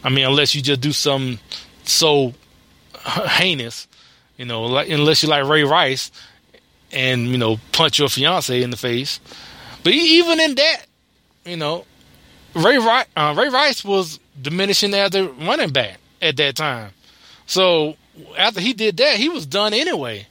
I 0.02 0.10
mean, 0.10 0.26
unless 0.26 0.54
you 0.54 0.62
just 0.62 0.80
do 0.80 0.92
something 0.92 1.38
so 1.84 2.34
heinous, 3.04 3.88
you 4.36 4.44
know, 4.44 4.64
like, 4.64 4.90
unless 4.90 5.22
you 5.22 5.28
like 5.28 5.46
Ray 5.46 5.64
Rice 5.64 6.10
and 6.94 7.26
you 7.26 7.36
know 7.36 7.58
punch 7.72 7.98
your 7.98 8.08
fiance 8.08 8.62
in 8.62 8.70
the 8.70 8.76
face. 8.76 9.20
But 9.82 9.92
even 9.92 10.40
in 10.40 10.54
that, 10.54 10.86
you 11.44 11.56
know, 11.56 11.84
Ray 12.54 12.78
Rice, 12.78 13.06
uh, 13.16 13.34
Ray 13.36 13.48
Rice 13.48 13.84
was 13.84 14.18
diminishing 14.40 14.94
as 14.94 15.14
a 15.14 15.28
running 15.28 15.70
back 15.70 15.98
at 16.22 16.36
that 16.38 16.56
time. 16.56 16.92
So 17.46 17.96
after 18.38 18.60
he 18.60 18.72
did 18.72 18.96
that, 18.96 19.16
he 19.16 19.28
was 19.28 19.44
done 19.44 19.74
anyway. 19.74 20.26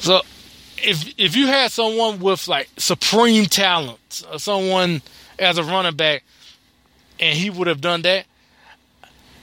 So 0.00 0.20
if 0.76 1.14
if 1.18 1.36
you 1.36 1.46
had 1.46 1.70
someone 1.70 2.20
with 2.20 2.46
like 2.48 2.68
supreme 2.76 3.46
talent, 3.46 3.98
someone 4.36 5.00
as 5.38 5.56
a 5.56 5.64
running 5.64 5.96
back, 5.96 6.24
and 7.18 7.38
he 7.38 7.48
would 7.48 7.66
have 7.66 7.80
done 7.80 8.02
that, 8.02 8.26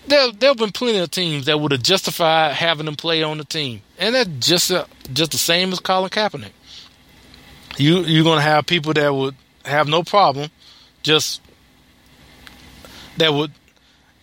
there 0.08 0.32
there 0.32 0.50
have 0.50 0.58
been 0.58 0.72
plenty 0.72 1.00
of 1.00 1.12
teams 1.12 1.46
that 1.46 1.60
would 1.60 1.72
have 1.72 1.84
justified 1.84 2.54
having 2.54 2.88
him 2.88 2.96
play 2.96 3.24
on 3.24 3.38
the 3.38 3.44
team, 3.44 3.82
and 4.00 4.16
that's 4.16 4.30
just 4.40 4.72
uh, 4.72 4.86
just 5.14 5.32
the 5.32 5.38
same 5.38 5.72
as 5.72 5.80
Colin 5.80 6.10
Kaepernick. 6.10 6.52
You 7.78 8.00
you're 8.00 8.24
gonna 8.24 8.42
have 8.42 8.66
people 8.66 8.94
that 8.94 9.14
would 9.14 9.36
have 9.66 9.88
no 9.88 10.04
problem, 10.04 10.50
just 11.04 11.42
that 13.18 13.34
would. 13.34 13.52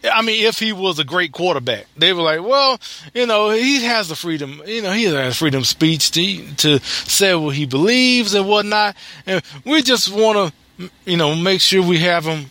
I 0.04 0.22
mean, 0.22 0.46
if 0.46 0.60
he 0.60 0.72
was 0.72 1.00
a 1.00 1.04
great 1.04 1.32
quarterback, 1.32 1.86
they 1.96 2.12
were 2.12 2.22
like, 2.22 2.40
well, 2.40 2.78
you 3.14 3.26
know, 3.26 3.50
he 3.50 3.82
has 3.82 4.08
the 4.08 4.14
freedom, 4.14 4.62
you 4.64 4.80
know, 4.80 4.92
he 4.92 5.04
has 5.04 5.36
freedom 5.36 5.62
of 5.62 5.66
speech 5.66 6.12
to, 6.12 6.54
to 6.54 6.78
say 6.78 7.34
what 7.34 7.56
he 7.56 7.66
believes 7.66 8.32
and 8.32 8.48
whatnot. 8.48 8.94
And 9.26 9.42
we 9.64 9.82
just 9.82 10.08
want 10.08 10.54
to, 10.78 10.90
you 11.04 11.16
know, 11.16 11.34
make 11.34 11.60
sure 11.60 11.82
we 11.82 11.98
have 11.98 12.24
him, 12.24 12.46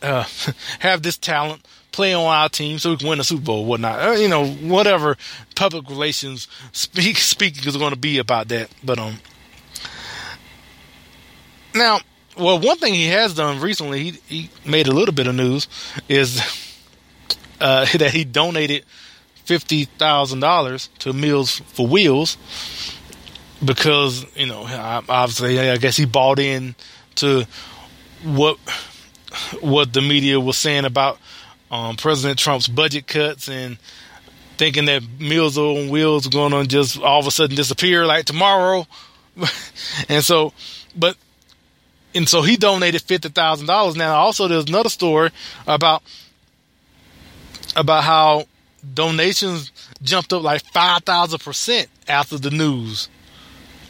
uh, 0.00 0.24
have 0.78 1.02
this 1.02 1.18
talent 1.18 1.66
play 1.92 2.14
on 2.14 2.24
our 2.24 2.48
team 2.48 2.78
so 2.78 2.90
we 2.90 2.96
can 2.96 3.08
win 3.08 3.20
a 3.20 3.24
Super 3.24 3.42
Bowl, 3.42 3.64
whatnot. 3.64 4.00
Uh, 4.00 4.12
you 4.12 4.28
know, 4.28 4.46
whatever 4.46 5.16
public 5.54 5.88
relations 5.88 6.48
speak 6.72 7.16
speaking 7.18 7.66
is 7.66 7.76
going 7.76 7.92
to 7.92 7.98
be 7.98 8.18
about 8.18 8.48
that. 8.48 8.70
But 8.82 8.98
um, 8.98 9.18
now, 11.74 12.00
well, 12.36 12.58
one 12.58 12.78
thing 12.78 12.94
he 12.94 13.06
has 13.08 13.34
done 13.34 13.60
recently, 13.60 14.10
he, 14.10 14.10
he 14.26 14.50
made 14.64 14.88
a 14.88 14.92
little 14.92 15.14
bit 15.14 15.26
of 15.26 15.34
news, 15.34 15.68
is 16.08 16.40
uh, 17.60 17.86
that 17.98 18.12
he 18.12 18.24
donated 18.24 18.84
fifty 19.34 19.84
thousand 19.84 20.40
dollars 20.40 20.88
to 21.00 21.12
Meals 21.12 21.60
for 21.60 21.86
Wheels 21.86 22.36
because 23.64 24.26
you 24.36 24.46
know 24.46 24.64
obviously 25.08 25.58
I 25.58 25.76
guess 25.76 25.96
he 25.96 26.04
bought 26.04 26.38
in 26.38 26.74
to 27.16 27.46
what 28.24 28.58
what 29.60 29.92
the 29.92 30.00
media 30.00 30.38
was 30.40 30.56
saying 30.56 30.84
about 30.84 31.18
um, 31.72 31.96
President 31.96 32.38
Trump's 32.38 32.68
budget 32.68 33.06
cuts 33.06 33.48
and 33.48 33.78
thinking 34.58 34.84
that 34.84 35.02
Meals 35.18 35.56
on 35.56 35.88
Wheels 35.88 36.26
are 36.26 36.30
going 36.30 36.52
to 36.52 36.66
just 36.66 37.00
all 37.00 37.18
of 37.18 37.26
a 37.26 37.30
sudden 37.30 37.56
disappear 37.56 38.06
like 38.06 38.26
tomorrow. 38.26 38.86
and 40.08 40.22
so, 40.22 40.52
but, 40.94 41.16
and 42.14 42.28
so 42.28 42.42
he 42.42 42.56
donated 42.56 43.00
fifty 43.00 43.30
thousand 43.30 43.66
dollars. 43.66 43.96
Now, 43.96 44.16
also 44.16 44.46
there's 44.46 44.66
another 44.66 44.90
story 44.90 45.30
about 45.66 46.02
about 47.74 48.04
how 48.04 48.44
donations 48.92 49.72
jumped 50.02 50.32
up 50.34 50.42
like 50.42 50.62
five 50.72 51.02
thousand 51.04 51.38
percent 51.38 51.88
after 52.06 52.36
the 52.36 52.50
news 52.50 53.08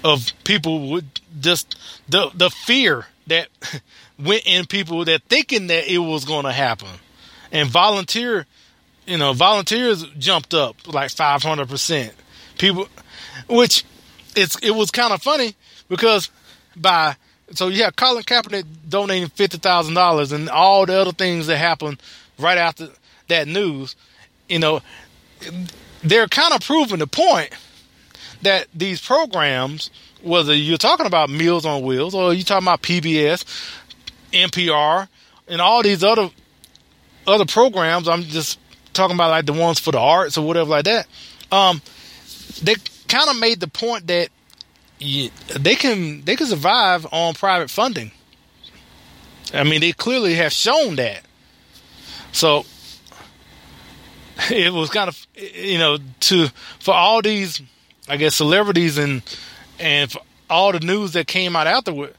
of 0.05 0.33
people 0.45 0.91
would 0.91 1.21
just 1.41 1.77
the 2.09 2.31
the 2.35 2.51
fear 2.51 3.07
that 3.27 3.49
went 4.19 4.47
in 4.47 4.67
people 4.67 5.05
that 5.05 5.23
thinking 5.25 5.67
that 5.67 5.93
it 5.93 5.99
was 5.99 6.25
going 6.25 6.45
to 6.45 6.53
happen 6.53 6.89
and 7.53 7.69
volunteer, 7.69 8.47
you 9.07 9.19
know, 9.19 9.33
volunteers 9.35 10.05
jumped 10.19 10.55
up 10.55 10.77
like 10.93 11.11
500%. 11.11 12.13
People, 12.59 12.89
which 13.49 13.85
it's, 14.35 14.57
it 14.63 14.73
was 14.73 14.91
kind 14.91 15.13
of 15.13 15.23
funny 15.23 15.55
because 15.89 16.31
by, 16.75 17.15
so 17.53 17.69
you 17.69 17.85
have 17.85 17.95
Colin 17.95 18.25
Kaepernick 18.25 18.65
donating 18.89 19.29
$50,000 19.29 20.33
and 20.33 20.49
all 20.49 20.87
the 20.87 20.95
other 20.95 21.13
things 21.13 21.47
that 21.47 21.59
happened 21.59 22.01
right 22.39 22.59
after 22.59 22.89
that 23.29 23.47
news, 23.47 23.95
you 24.49 24.59
know, 24.59 24.81
they're 26.03 26.29
kind 26.29 26.55
of 26.55 26.63
proving 26.63 26.99
the 26.99 27.07
point 27.07 27.51
that 28.41 28.67
these 28.75 29.01
programs, 29.01 29.91
whether 30.23 30.55
you're 30.55 30.79
talking 30.79 31.07
about 31.07 31.31
Meals 31.31 31.67
on 31.67 31.83
Wheels 31.83 32.15
or 32.15 32.33
you're 32.33 32.45
talking 32.45 32.65
about 32.65 32.83
PBS, 32.83 33.45
NPR, 34.33 35.09
and 35.49 35.61
all 35.61 35.83
these 35.83 36.03
other 36.03 36.31
other 37.27 37.47
programs, 37.47 38.09
I'm 38.09 38.23
just 38.23 38.59
talking 38.93 39.17
about 39.17 39.31
like 39.31 39.47
the 39.47 39.53
ones 39.53 39.79
for 39.79 39.93
the 39.93 39.99
arts 39.99 40.37
or 40.37 40.47
whatever 40.47 40.71
like 40.71 40.85
that. 40.85 41.07
Um, 41.51 41.81
they 42.63 42.75
kind 43.09 43.29
of 43.31 43.39
made 43.39 43.61
the 43.61 43.69
point 43.69 44.07
that 44.09 44.29
you, 44.99 45.31
they 45.59 45.75
can 45.75 46.23
they 46.25 46.37
can 46.37 46.47
survive 46.47 47.07
on 47.13 47.35
private 47.35 47.71
funding. 47.71 48.13
I 49.53 49.65
mean, 49.65 49.81
they 49.81 49.93
clearly 49.93 50.35
have 50.35 50.53
shown 50.53 50.97
that. 50.97 51.23
So 52.33 52.65
it 54.51 54.73
was 54.73 54.91
kind 54.91 55.09
of 55.09 55.27
you 55.35 55.79
know 55.79 55.99
to 56.21 56.49
for 56.79 56.95
all 56.95 57.23
these 57.23 57.61
I 58.09 58.17
guess 58.17 58.37
celebrities 58.37 58.99
and 58.99 59.23
and 59.79 60.11
for 60.11 60.21
all 60.49 60.73
the 60.73 60.81
news 60.81 61.13
that 61.13 61.27
came 61.27 61.57
out 61.57 61.67
afterward 61.67 62.15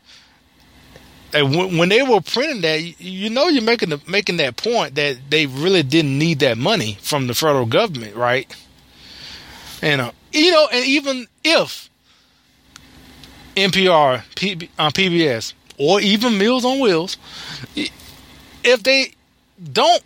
when, 1.42 1.78
when 1.78 1.90
they 1.90 2.04
were 2.04 2.22
printing 2.22 2.62
that, 2.62 3.02
you 3.02 3.30
know, 3.30 3.48
you're 3.48 3.64
making 3.64 3.90
the, 3.90 4.02
making 4.08 4.38
that 4.38 4.56
point 4.56 4.96
that 4.96 5.18
they 5.30 5.46
really 5.46 5.84
didn't 5.84 6.18
need 6.18 6.40
that 6.40 6.58
money 6.58 6.98
from 7.02 7.28
the 7.28 7.34
federal 7.34 7.66
government, 7.66 8.16
right? 8.16 8.54
And 9.82 10.02
uh, 10.02 10.12
you 10.32 10.52
know, 10.52 10.68
and 10.72 10.86
even 10.86 11.28
if 11.44 11.90
NPR, 13.56 14.24
P, 14.36 14.70
uh, 14.78 14.90
PBS, 14.90 15.54
or 15.78 16.00
even 16.02 16.38
Meals 16.38 16.66
on 16.66 16.80
Wheels, 16.80 17.18
if 17.76 18.84
they 18.84 19.14
don't 19.72 20.04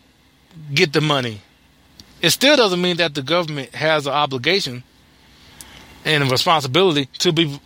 get 0.73 0.93
the 0.93 1.01
money, 1.01 1.41
it 2.21 2.31
still 2.31 2.55
doesn't 2.57 2.81
mean 2.81 2.97
that 2.97 3.13
the 3.13 3.21
government 3.21 3.75
has 3.75 4.07
an 4.07 4.13
obligation 4.13 4.83
and 6.03 6.23
a 6.23 6.27
responsibility 6.27 7.05
to 7.19 7.31
be 7.31 7.59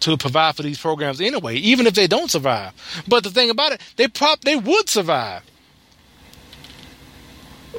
to 0.00 0.16
provide 0.16 0.56
for 0.56 0.62
these 0.62 0.78
programs 0.78 1.20
anyway, 1.20 1.56
even 1.56 1.86
if 1.86 1.94
they 1.94 2.06
don't 2.06 2.30
survive. 2.30 2.72
But 3.08 3.24
the 3.24 3.30
thing 3.30 3.50
about 3.50 3.72
it, 3.72 3.80
they 3.96 4.08
prop 4.08 4.40
they 4.42 4.56
would 4.56 4.88
survive 4.88 5.42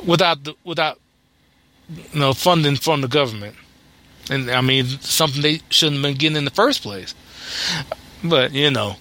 without 0.05 0.43
the, 0.43 0.55
without 0.63 0.99
you 1.89 2.19
know 2.19 2.33
funding 2.33 2.75
from 2.75 3.01
the 3.01 3.07
government. 3.07 3.55
And 4.29 4.49
I 4.49 4.61
mean 4.61 4.85
something 4.85 5.41
they 5.41 5.61
shouldn't 5.69 5.97
have 5.97 6.03
been 6.03 6.17
getting 6.17 6.37
in 6.37 6.45
the 6.45 6.51
first 6.51 6.81
place. 6.81 7.13
But 8.23 8.53
you 8.53 8.71
know, 8.71 8.95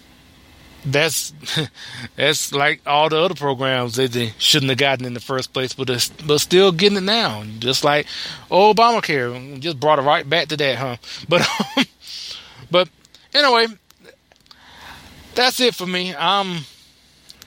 that's 0.84 1.32
that's 2.16 2.52
like 2.52 2.80
all 2.86 3.08
the 3.08 3.18
other 3.18 3.34
programs 3.34 3.96
that 3.96 4.12
they 4.12 4.32
shouldn't 4.38 4.70
have 4.70 4.78
gotten 4.78 5.06
in 5.06 5.14
the 5.14 5.20
first 5.20 5.52
place, 5.52 5.72
but 5.72 5.86
but 6.26 6.38
still 6.38 6.72
getting 6.72 6.98
it 6.98 7.02
now. 7.02 7.42
Just 7.58 7.84
like 7.84 8.06
Obamacare, 8.50 9.58
just 9.60 9.80
brought 9.80 9.98
it 9.98 10.02
right 10.02 10.28
back 10.28 10.48
to 10.48 10.56
that, 10.56 10.76
huh? 10.76 10.96
But 11.28 11.42
um, 11.76 11.84
but 12.70 12.88
anyway, 13.32 13.66
that's 15.34 15.60
it 15.60 15.74
for 15.74 15.86
me. 15.86 16.14
Um, 16.14 16.64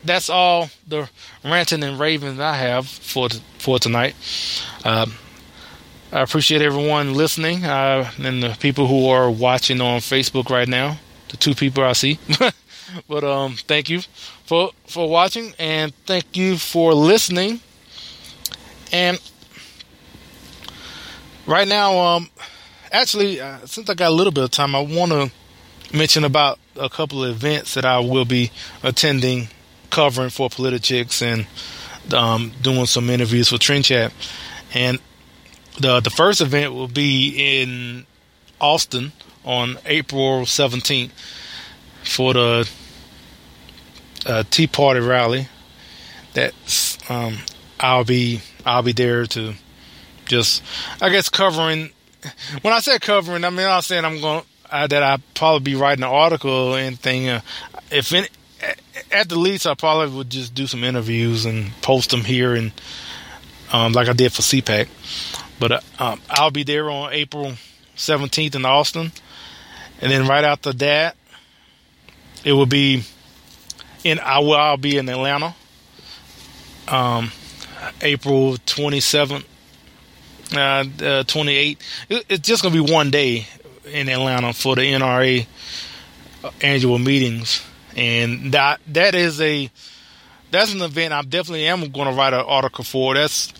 that's 0.04 0.30
all 0.30 0.70
the 0.88 1.10
ranting 1.44 1.84
and 1.84 2.00
raving 2.00 2.40
I 2.40 2.56
have 2.56 2.88
for 2.88 3.30
for 3.58 3.80
tonight. 3.80 4.16
Uh, 4.84 5.08
I 6.12 6.22
appreciate 6.22 6.62
everyone 6.62 7.14
listening 7.16 7.66
uh, 7.66 8.10
and 8.18 8.42
the 8.42 8.58
people 8.60 8.88
who 8.88 9.10
are 9.10 9.30
watching 9.30 9.82
on 9.82 10.00
Facebook 10.00 10.50
right 10.50 10.68
now. 10.68 10.98
The 11.30 11.38
two 11.38 11.54
people 11.54 11.84
I 11.84 11.92
see, 11.94 12.20
but 13.10 13.24
um, 13.24 13.56
thank 13.68 13.90
you 13.90 14.02
for 14.46 14.72
for 14.88 15.10
watching 15.10 15.54
and 15.60 15.94
thank 16.06 16.38
you 16.38 16.58
for 16.58 16.94
listening. 16.94 17.60
And 18.94 19.20
right 21.46 21.68
now, 21.68 21.98
um, 21.98 22.30
actually, 22.92 23.40
uh, 23.42 23.66
since 23.66 23.90
I 23.90 23.94
got 23.94 24.10
a 24.10 24.14
little 24.14 24.34
bit 24.34 24.44
of 24.44 24.52
time, 24.52 24.76
I 24.76 24.82
want 24.82 25.12
to 25.12 25.32
mention 25.96 26.24
about 26.24 26.60
a 26.76 26.90
couple 26.90 27.24
of 27.24 27.32
events 27.32 27.74
that 27.76 27.86
I 27.86 28.00
will 28.00 28.26
be 28.26 28.52
attending, 28.84 29.48
covering 29.90 30.30
for 30.30 30.50
Politichicks 30.50 31.22
and 31.22 31.48
um, 32.14 32.52
doing 32.62 32.86
some 32.86 33.10
interviews 33.10 33.50
for 33.50 33.58
Trend 33.58 33.86
Chat. 33.86 34.14
And 34.74 35.00
the 35.80 36.00
the 36.00 36.10
first 36.10 36.42
event 36.42 36.74
will 36.74 36.88
be 36.88 37.62
in 37.62 38.06
Austin 38.60 39.12
on 39.46 39.78
April 39.86 40.42
17th 40.42 41.12
for 42.04 42.34
the 42.34 42.70
uh, 44.26 44.44
Tea 44.50 44.68
Party 44.68 45.00
rally. 45.00 45.48
That's 46.34 46.98
um, 47.10 47.38
I'll 47.80 48.04
be 48.04 48.42
I'll 48.66 48.84
be 48.84 48.92
there 48.92 49.26
to 49.28 49.54
just 50.26 50.64
I 51.02 51.10
guess 51.10 51.30
covering 51.30 51.92
when 52.62 52.74
I 52.74 52.80
say 52.80 53.00
covering, 53.00 53.44
I 53.44 53.50
mean 53.50 53.68
I'm 53.68 53.82
saying 53.82 54.06
I'm 54.06 54.22
going 54.22 54.44
uh, 54.70 54.88
that 54.88 55.04
I 55.04 55.18
probably 55.34 55.74
be 55.74 55.76
writing 55.76 56.04
an 56.04 56.10
article 56.10 56.76
and 56.76 57.00
thing. 57.00 57.30
Uh, 57.30 57.42
if 57.92 58.14
at 59.12 59.30
the 59.30 59.38
least, 59.38 59.68
I 59.68 59.76
probably 59.76 60.16
would 60.16 60.30
just 60.30 60.54
do 60.54 60.68
some 60.68 60.84
interviews 60.84 61.46
and 61.46 61.72
post 61.82 62.12
them 62.12 62.22
here, 62.22 62.56
and 62.56 62.72
um, 63.72 63.94
like 63.94 64.08
I 64.08 64.14
did 64.14 64.34
for 64.34 64.42
CPAC. 64.42 64.88
But 65.60 65.72
uh, 65.72 65.80
um, 66.00 66.22
I'll 66.30 66.52
be 66.52 66.64
there 66.64 66.90
on 66.90 67.14
April 67.14 67.54
17th 67.96 68.56
in 68.56 68.66
Austin, 68.66 69.12
and 70.02 70.12
then 70.12 70.28
right 70.28 70.44
after 70.44 70.74
that, 70.74 71.16
it 72.44 72.54
will 72.54 72.66
be 72.66 73.04
in 74.04 74.20
I 74.20 74.40
will 74.40 74.56
I'll 74.56 74.78
be 74.78 74.98
in 74.98 75.10
Atlanta, 75.10 75.56
um, 76.88 77.32
April 78.02 78.54
27th, 78.58 79.44
uh, 80.54 80.58
uh, 80.58 80.84
28th. 81.24 81.78
It, 82.10 82.26
it's 82.30 82.48
just 82.48 82.64
gonna 82.64 82.74
be 82.74 82.94
one 82.94 83.12
day 83.12 83.48
in 83.86 84.10
Atlanta 84.10 84.54
for 84.54 84.76
the 84.76 84.82
NRA 84.82 85.46
annual 86.62 87.00
meetings, 87.00 87.64
and 87.96 88.52
that 88.54 88.80
that 88.88 89.16
is 89.16 89.42
a 89.42 89.70
that's 90.52 90.74
an 90.74 90.82
event 90.82 91.14
I 91.14 91.22
definitely 91.24 91.68
am 91.68 91.92
going 91.92 92.10
to 92.10 92.14
write 92.14 92.34
an 92.34 92.46
article 92.46 92.84
for. 92.84 93.16
That's 93.16 93.54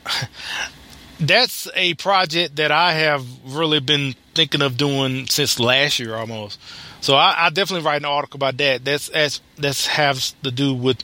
that's 1.20 1.68
a 1.76 1.94
project 1.96 2.56
that 2.58 2.72
I 2.72 2.94
have 2.94 3.26
really 3.46 3.80
been 3.80 4.16
thinking 4.36 4.62
of 4.62 4.78
doing 4.78 5.28
since 5.28 5.60
last 5.60 6.00
year 6.00 6.16
almost. 6.16 6.60
So 7.02 7.16
I, 7.16 7.46
I 7.46 7.50
definitely 7.50 7.86
write 7.86 8.02
an 8.02 8.06
article 8.06 8.38
about 8.38 8.58
that. 8.58 8.86
That's 8.86 9.10
that's 9.10 9.42
that's 9.58 9.88
has 9.88 10.34
to 10.44 10.52
do 10.52 10.74
with 10.74 11.02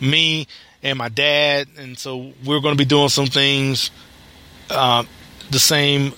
me 0.00 0.46
and 0.82 0.98
my 0.98 1.08
dad, 1.08 1.68
and 1.78 1.98
so 1.98 2.32
we're 2.44 2.60
going 2.60 2.74
to 2.74 2.78
be 2.78 2.84
doing 2.84 3.08
some 3.08 3.26
things 3.26 3.90
uh, 4.70 5.04
the 5.50 5.58
same 5.58 6.12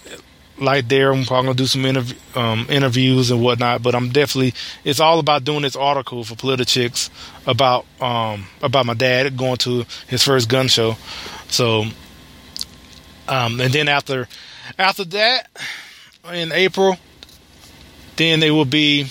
like 0.61 0.89
there. 0.89 1.12
I'm 1.12 1.24
probably 1.24 1.49
gonna 1.49 1.57
do 1.57 1.66
some 1.66 1.83
interv- 1.83 2.37
um, 2.37 2.66
interviews 2.68 3.31
and 3.31 3.43
whatnot, 3.43 3.83
but 3.83 3.95
I'm 3.95 4.11
definitely 4.11 4.55
it's 4.85 5.01
all 5.01 5.18
about 5.18 5.45
doing 5.45 5.62
this 5.62 5.76
article 5.76 6.24
for 6.24 6.35
Politichicks 6.35 7.11
about 7.47 7.87
um, 8.01 8.47
about 8.62 8.87
my 8.87 8.95
dad 8.95 9.37
going 9.37 9.57
to 9.59 9.85
his 10.07 10.22
first 10.22 10.49
gun 10.49 10.68
show. 10.68 10.97
So, 11.49 11.85
um, 13.29 13.61
and 13.61 13.72
then 13.72 13.89
after 13.89 14.29
after 14.79 15.05
that 15.05 15.49
in 16.33 16.53
April, 16.53 16.97
then 18.16 18.41
they 18.41 18.51
will 18.51 18.64
be 18.64 19.07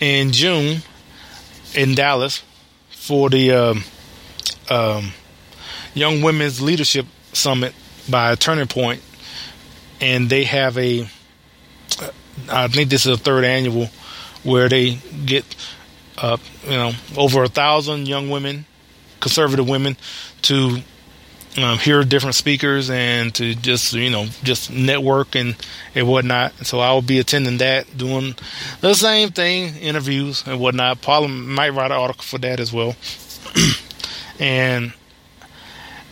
in 0.00 0.32
June 0.32 0.82
in 1.74 1.94
Dallas 1.94 2.42
for 2.90 3.30
the 3.30 3.52
um, 3.52 3.84
um, 4.70 5.12
Young 5.94 6.22
Women's 6.22 6.60
Leadership 6.60 7.06
Summit 7.32 7.74
by 8.08 8.32
a 8.32 8.36
Turning 8.36 8.66
Point 8.66 9.02
and 10.00 10.28
they 10.28 10.44
have 10.44 10.76
a 10.78 11.08
I 12.50 12.68
think 12.68 12.90
this 12.90 13.06
is 13.06 13.12
a 13.12 13.22
third 13.22 13.44
annual 13.44 13.88
where 14.42 14.68
they 14.68 14.94
get 15.24 15.44
uh, 16.18 16.36
you 16.64 16.76
know 16.76 16.92
over 17.16 17.42
a 17.44 17.48
thousand 17.48 18.06
young 18.08 18.30
women, 18.30 18.66
conservative 19.20 19.68
women, 19.68 19.96
to 20.42 20.78
um, 21.56 21.78
hear 21.78 22.04
different 22.04 22.34
speakers 22.34 22.90
and 22.90 23.34
to 23.34 23.54
just 23.54 23.94
you 23.94 24.10
know 24.10 24.26
just 24.42 24.70
network 24.70 25.34
and 25.34 25.56
and 25.94 26.06
whatnot. 26.06 26.52
So 26.66 26.78
I 26.80 26.92
will 26.92 27.02
be 27.02 27.18
attending 27.18 27.58
that, 27.58 27.96
doing 27.96 28.34
the 28.80 28.94
same 28.94 29.30
thing, 29.30 29.74
interviews 29.76 30.44
and 30.46 30.60
whatnot. 30.60 31.00
Probably 31.00 31.30
might 31.30 31.70
write 31.70 31.90
an 31.90 31.96
article 31.96 32.24
for 32.24 32.38
that 32.38 32.60
as 32.60 32.72
well. 32.72 32.94
and 34.38 34.92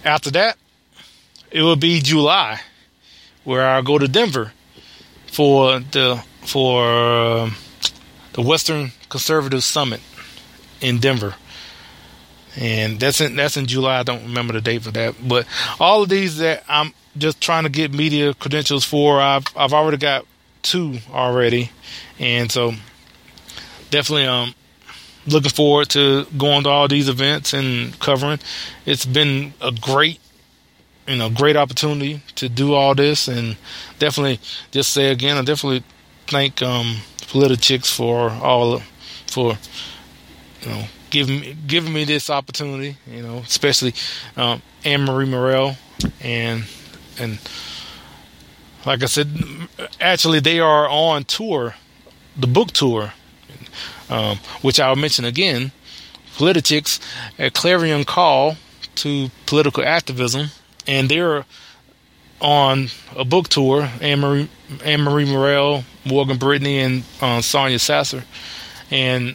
after 0.04 0.30
that, 0.32 0.56
it 1.54 1.62
will 1.62 1.76
be 1.76 2.00
July 2.00 2.60
where 3.44 3.64
I'll 3.64 3.82
go 3.82 3.96
to 3.96 4.08
Denver 4.08 4.52
for 5.28 5.78
the 5.78 6.22
for 6.42 6.84
uh, 6.84 7.50
the 8.32 8.42
Western 8.42 8.90
Conservative 9.08 9.62
Summit 9.62 10.00
in 10.80 10.98
Denver, 10.98 11.36
and 12.56 12.98
that's 12.98 13.20
in 13.20 13.36
that's 13.36 13.56
in 13.56 13.66
July. 13.66 14.00
I 14.00 14.02
don't 14.02 14.24
remember 14.24 14.52
the 14.52 14.60
date 14.60 14.82
for 14.82 14.90
that, 14.90 15.14
but 15.26 15.46
all 15.78 16.02
of 16.02 16.08
these 16.08 16.38
that 16.38 16.64
I'm 16.68 16.92
just 17.16 17.40
trying 17.40 17.62
to 17.62 17.70
get 17.70 17.94
media 17.94 18.34
credentials 18.34 18.84
for. 18.84 19.20
I've 19.20 19.44
I've 19.56 19.72
already 19.72 19.98
got 19.98 20.26
two 20.62 20.98
already, 21.12 21.70
and 22.18 22.50
so 22.50 22.72
definitely 23.90 24.26
um 24.26 24.54
looking 25.26 25.50
forward 25.50 25.88
to 25.90 26.26
going 26.36 26.64
to 26.64 26.68
all 26.68 26.88
these 26.88 27.08
events 27.08 27.52
and 27.54 27.98
covering. 28.00 28.40
It's 28.84 29.06
been 29.06 29.54
a 29.60 29.70
great 29.70 30.18
you 31.06 31.16
know, 31.16 31.28
great 31.28 31.56
opportunity 31.56 32.22
to 32.36 32.48
do 32.48 32.74
all 32.74 32.94
this, 32.94 33.28
and 33.28 33.56
definitely 33.98 34.40
just 34.70 34.90
say 34.90 35.10
again, 35.10 35.36
I 35.36 35.42
definitely 35.42 35.84
thank 36.26 36.62
um, 36.62 36.96
Politichicks 37.18 37.94
for 37.94 38.30
all 38.30 38.80
for 39.26 39.58
you 40.62 40.68
know 40.68 40.84
giving 41.10 41.40
me, 41.40 41.56
giving 41.66 41.92
me 41.92 42.04
this 42.04 42.30
opportunity. 42.30 42.96
You 43.06 43.22
know, 43.22 43.38
especially 43.38 43.94
um, 44.36 44.62
Anne 44.84 45.02
Marie 45.02 45.26
Murrell 45.26 45.76
and 46.20 46.64
and 47.18 47.38
like 48.86 49.02
I 49.02 49.06
said, 49.06 49.28
actually 50.00 50.40
they 50.40 50.60
are 50.60 50.88
on 50.88 51.24
tour, 51.24 51.74
the 52.36 52.46
book 52.46 52.72
tour, 52.72 53.12
um, 54.08 54.38
which 54.62 54.80
I'll 54.80 54.96
mention 54.96 55.24
again. 55.24 55.72
Politichicks 56.36 56.98
a 57.38 57.50
clarion 57.50 58.04
call 58.04 58.56
to 58.96 59.30
political 59.46 59.84
activism 59.84 60.48
and 60.86 61.08
they're 61.08 61.44
on 62.40 62.88
a 63.16 63.24
book 63.24 63.48
tour. 63.48 63.88
Anne 64.00 64.20
Marie, 64.20 64.48
Anne 64.84 65.02
Marie 65.02 65.24
Murrell, 65.24 65.84
Morgan 66.04 66.36
Brittany, 66.36 66.80
and 66.80 67.04
uh, 67.20 67.40
Sonia 67.40 67.78
Sasser, 67.78 68.24
and 68.90 69.34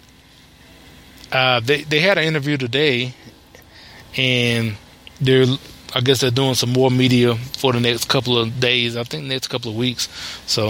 uh, 1.31 1.59
they 1.59 1.83
they 1.83 1.99
had 1.99 2.17
an 2.17 2.23
interview 2.25 2.57
today, 2.57 3.13
and 4.17 4.75
they're 5.19 5.45
I 5.93 6.01
guess 6.01 6.21
they're 6.21 6.31
doing 6.31 6.53
some 6.53 6.71
more 6.71 6.91
media 6.91 7.35
for 7.35 7.73
the 7.73 7.79
next 7.79 8.07
couple 8.09 8.37
of 8.37 8.59
days. 8.59 8.95
I 8.95 9.03
think 9.03 9.25
next 9.25 9.47
couple 9.47 9.71
of 9.71 9.77
weeks. 9.77 10.07
So, 10.45 10.69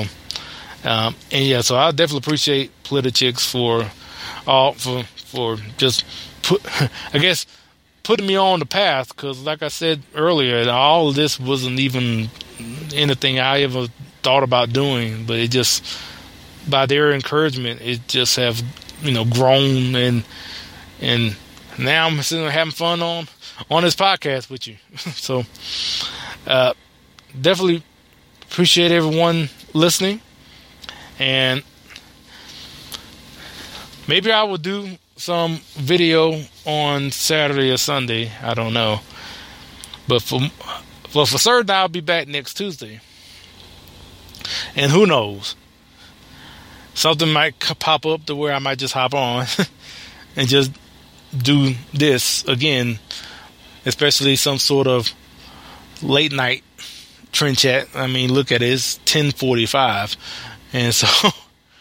um, 0.83 1.15
and 1.31 1.45
yeah, 1.45 1.61
so 1.61 1.75
I 1.75 1.91
definitely 1.91 2.19
appreciate 2.19 2.71
Politichicks 2.83 3.49
for 3.49 3.89
all 4.47 4.73
for 4.73 5.03
for 5.03 5.57
just 5.77 6.05
put. 6.41 6.61
I 7.13 7.17
guess 7.19 7.45
putting 8.09 8.25
me 8.25 8.35
on 8.35 8.57
the 8.57 8.65
path 8.65 9.09
because, 9.09 9.43
like 9.43 9.61
I 9.61 9.67
said 9.67 10.01
earlier, 10.15 10.67
all 10.67 11.11
this 11.11 11.39
wasn't 11.39 11.79
even 11.79 12.31
anything 12.91 13.37
I 13.37 13.61
ever 13.61 13.85
thought 14.23 14.41
about 14.41 14.73
doing, 14.73 15.25
but 15.27 15.37
it 15.37 15.51
just 15.51 15.85
by 16.67 16.87
their 16.87 17.11
encouragement, 17.11 17.81
it 17.81 18.07
just 18.07 18.35
have 18.37 18.63
you 19.03 19.11
know 19.11 19.25
grown 19.25 19.95
and 19.95 20.23
and 20.99 21.35
now 21.77 22.07
I'm 22.07 22.19
sitting 22.23 22.49
having 22.49 22.71
fun 22.71 23.03
on 23.03 23.27
on 23.69 23.83
this 23.83 23.95
podcast 23.95 24.49
with 24.49 24.65
you. 24.65 24.77
so 24.97 25.43
uh, 26.47 26.73
definitely 27.39 27.83
appreciate 28.41 28.91
everyone 28.91 29.49
listening, 29.75 30.19
and 31.19 31.61
maybe 34.07 34.31
I 34.31 34.41
will 34.41 34.57
do 34.57 34.97
some 35.19 35.57
video 35.73 36.41
on 36.65 37.11
Saturday 37.11 37.71
or 37.71 37.77
Sunday. 37.77 38.31
I 38.41 38.53
don't 38.53 38.73
know, 38.73 39.01
but 40.07 40.21
for 40.21 40.39
well 41.13 41.25
for 41.25 41.37
certain 41.37 41.69
I'll 41.69 41.89
be 41.89 41.99
back 41.99 42.27
next 42.27 42.53
Tuesday, 42.53 43.01
and 44.75 44.91
who 44.91 45.05
knows, 45.05 45.55
something 46.93 47.31
might 47.31 47.59
pop 47.79 48.05
up 48.05 48.25
to 48.27 48.35
where 48.35 48.53
I 48.53 48.59
might 48.59 48.79
just 48.79 48.93
hop 48.93 49.13
on 49.13 49.45
and 50.37 50.47
just 50.47 50.71
do 51.37 51.73
this 51.93 52.45
again, 52.45 52.99
especially 53.85 54.37
some 54.37 54.57
sort 54.57 54.87
of 54.87 55.11
late 56.01 56.31
night 56.31 56.63
trend 57.33 57.57
chat. 57.57 57.89
I 57.93 58.07
mean, 58.07 58.31
look 58.31 58.53
at 58.53 58.61
it, 58.61 58.71
it's 58.71 59.01
ten 59.03 59.31
forty 59.31 59.65
five, 59.65 60.15
and 60.71 60.95
so 60.95 61.29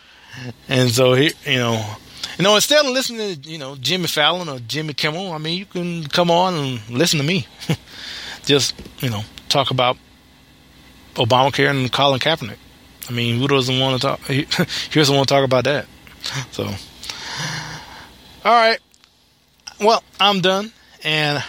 and 0.68 0.90
so 0.90 1.14
here 1.14 1.30
you 1.46 1.58
know 1.58 1.96
you 2.36 2.44
know, 2.44 2.54
instead 2.54 2.84
of 2.84 2.92
listening 2.92 3.40
to 3.40 3.50
you 3.50 3.58
know 3.58 3.76
Jimmy 3.76 4.06
Fallon 4.06 4.48
or 4.48 4.58
Jimmy 4.60 4.94
Kimmel, 4.94 5.32
I 5.32 5.38
mean, 5.38 5.58
you 5.58 5.66
can 5.66 6.04
come 6.06 6.30
on 6.30 6.54
and 6.54 6.90
listen 6.90 7.18
to 7.18 7.24
me. 7.26 7.46
Just 8.44 8.74
you 9.00 9.10
know, 9.10 9.22
talk 9.48 9.70
about 9.70 9.96
Obamacare 11.14 11.70
and 11.70 11.90
Colin 11.92 12.20
Kaepernick. 12.20 12.56
I 13.08 13.12
mean, 13.12 13.38
who 13.38 13.48
doesn't 13.48 13.78
want 13.78 14.00
to 14.00 14.06
talk? 14.06 14.20
He 14.22 14.44
doesn't 14.92 15.14
want 15.14 15.28
to 15.28 15.34
talk 15.34 15.44
about 15.44 15.64
that. 15.64 15.86
So, 16.52 16.64
all 16.64 16.72
right. 18.44 18.78
Well, 19.80 20.02
I'm 20.20 20.40
done, 20.40 20.72
and 21.04 21.42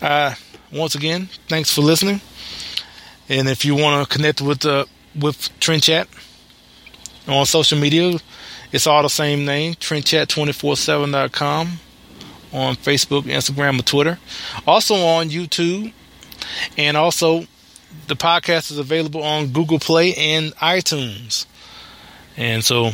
uh, 0.00 0.34
once 0.72 0.94
again, 0.94 1.28
thanks 1.48 1.72
for 1.72 1.80
listening. 1.80 2.20
And 3.28 3.48
if 3.48 3.64
you 3.64 3.74
want 3.74 4.08
to 4.08 4.16
connect 4.16 4.40
with 4.40 4.66
uh, 4.66 4.84
with 5.18 5.48
Trend 5.60 5.82
Chat 5.84 6.08
on 7.28 7.46
social 7.46 7.78
media, 7.78 8.18
it's 8.72 8.86
all 8.86 9.02
the 9.02 9.10
same 9.10 9.44
name, 9.44 9.74
trendchat247.com 9.74 11.68
on 12.52 12.76
Facebook, 12.76 13.22
Instagram, 13.22 13.78
or 13.78 13.82
Twitter. 13.82 14.18
Also 14.66 14.94
on 14.94 15.28
YouTube. 15.28 15.92
And 16.76 16.96
also, 16.96 17.46
the 18.08 18.16
podcast 18.16 18.70
is 18.70 18.78
available 18.78 19.22
on 19.22 19.48
Google 19.48 19.78
Play 19.78 20.14
and 20.14 20.54
iTunes. 20.56 21.46
And 22.36 22.64
so, 22.64 22.92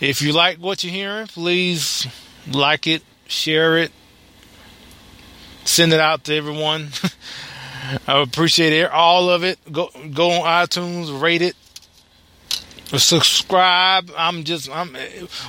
if 0.00 0.22
you 0.22 0.32
like 0.32 0.58
what 0.58 0.82
you're 0.82 0.92
hearing, 0.92 1.26
please 1.26 2.06
like 2.50 2.86
it, 2.86 3.02
share 3.26 3.76
it, 3.78 3.92
send 5.64 5.92
it 5.92 6.00
out 6.00 6.24
to 6.24 6.34
everyone. 6.34 6.88
I 8.06 8.20
appreciate 8.20 8.72
it, 8.72 8.90
all 8.90 9.28
of 9.28 9.42
it. 9.42 9.58
Go 9.70 9.90
go 10.12 10.30
on 10.30 10.66
iTunes, 10.66 11.20
rate 11.20 11.42
it, 11.42 11.56
subscribe. 12.98 14.10
I'm 14.16 14.44
just 14.44 14.70
I'm 14.70 14.96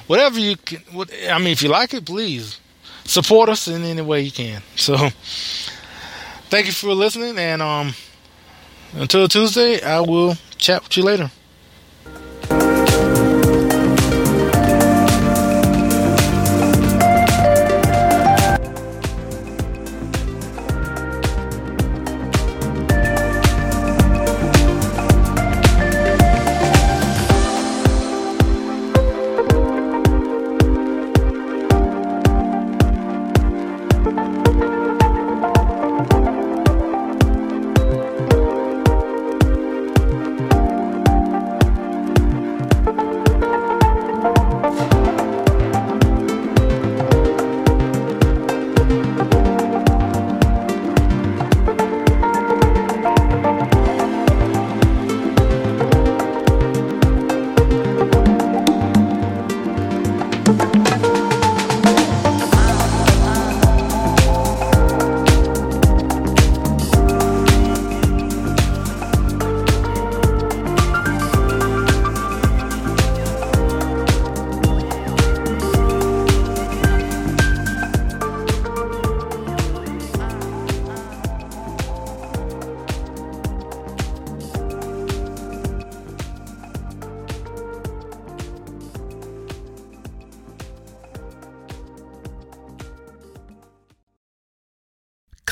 whatever 0.08 0.40
you 0.40 0.56
can. 0.58 0.80
What, 0.92 1.12
I 1.30 1.38
mean, 1.38 1.50
if 1.50 1.62
you 1.62 1.70
like 1.70 1.94
it, 1.94 2.06
please 2.06 2.60
support 3.06 3.50
us 3.50 3.68
in 3.68 3.84
any 3.84 4.02
way 4.02 4.22
you 4.22 4.32
can. 4.32 4.62
So, 4.76 4.96
thank 6.50 6.68
you 6.68 6.72
for 6.72 6.94
listening, 6.94 7.38
and 7.38 7.62
um, 7.62 7.94
until 8.94 9.28
Tuesday, 9.28 9.82
I 9.82 10.00
will 10.00 10.36
chat 10.58 10.84
with 10.84 10.98
you 10.98 11.04
later. 11.04 11.32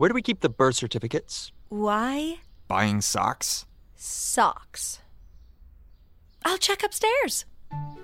where 0.00 0.08
do 0.08 0.14
we 0.14 0.22
keep 0.22 0.40
the 0.40 0.48
birth 0.48 0.76
certificates? 0.76 1.52
Why? 1.68 2.36
Buying 2.68 3.02
socks? 3.02 3.66
Socks. 3.96 4.98
I'll 6.42 6.56
check 6.56 6.82
upstairs. 6.82 7.44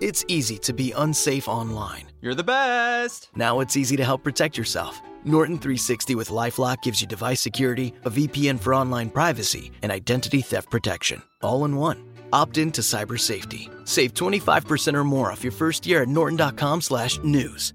It's 0.03 0.23
easy 0.29 0.59
to 0.59 0.75
be 0.75 0.93
unsafe 0.93 1.49
online. 1.49 2.13
You're 2.21 2.35
the 2.35 2.45
best. 2.45 3.31
Now 3.35 3.61
it's 3.61 3.79
easy 3.79 3.97
to 3.97 4.05
help 4.05 4.23
protect 4.23 4.59
yourself. 4.59 5.01
Norton 5.25 5.57
360 5.57 6.15
with 6.17 6.29
Lifelock 6.29 6.83
gives 6.83 7.01
you 7.01 7.07
device 7.07 7.41
security, 7.41 7.95
a 8.05 8.11
VPN 8.11 8.61
for 8.61 8.75
online 8.75 9.09
privacy, 9.09 9.73
and 9.81 9.91
identity 9.91 10.43
theft 10.43 10.71
protection, 10.71 11.23
all 11.41 11.65
in 11.65 11.77
one. 11.77 12.05
Opt 12.31 12.59
in 12.59 12.73
to 12.73 12.83
cyber 12.83 13.19
safety. 13.19 13.71
Save 13.85 14.13
25% 14.13 14.93
or 14.93 15.05
more 15.05 15.33
off 15.33 15.43
your 15.43 15.53
first 15.53 15.87
year 15.87 16.03
at 16.03 16.09
norton.com/news. 16.09 17.73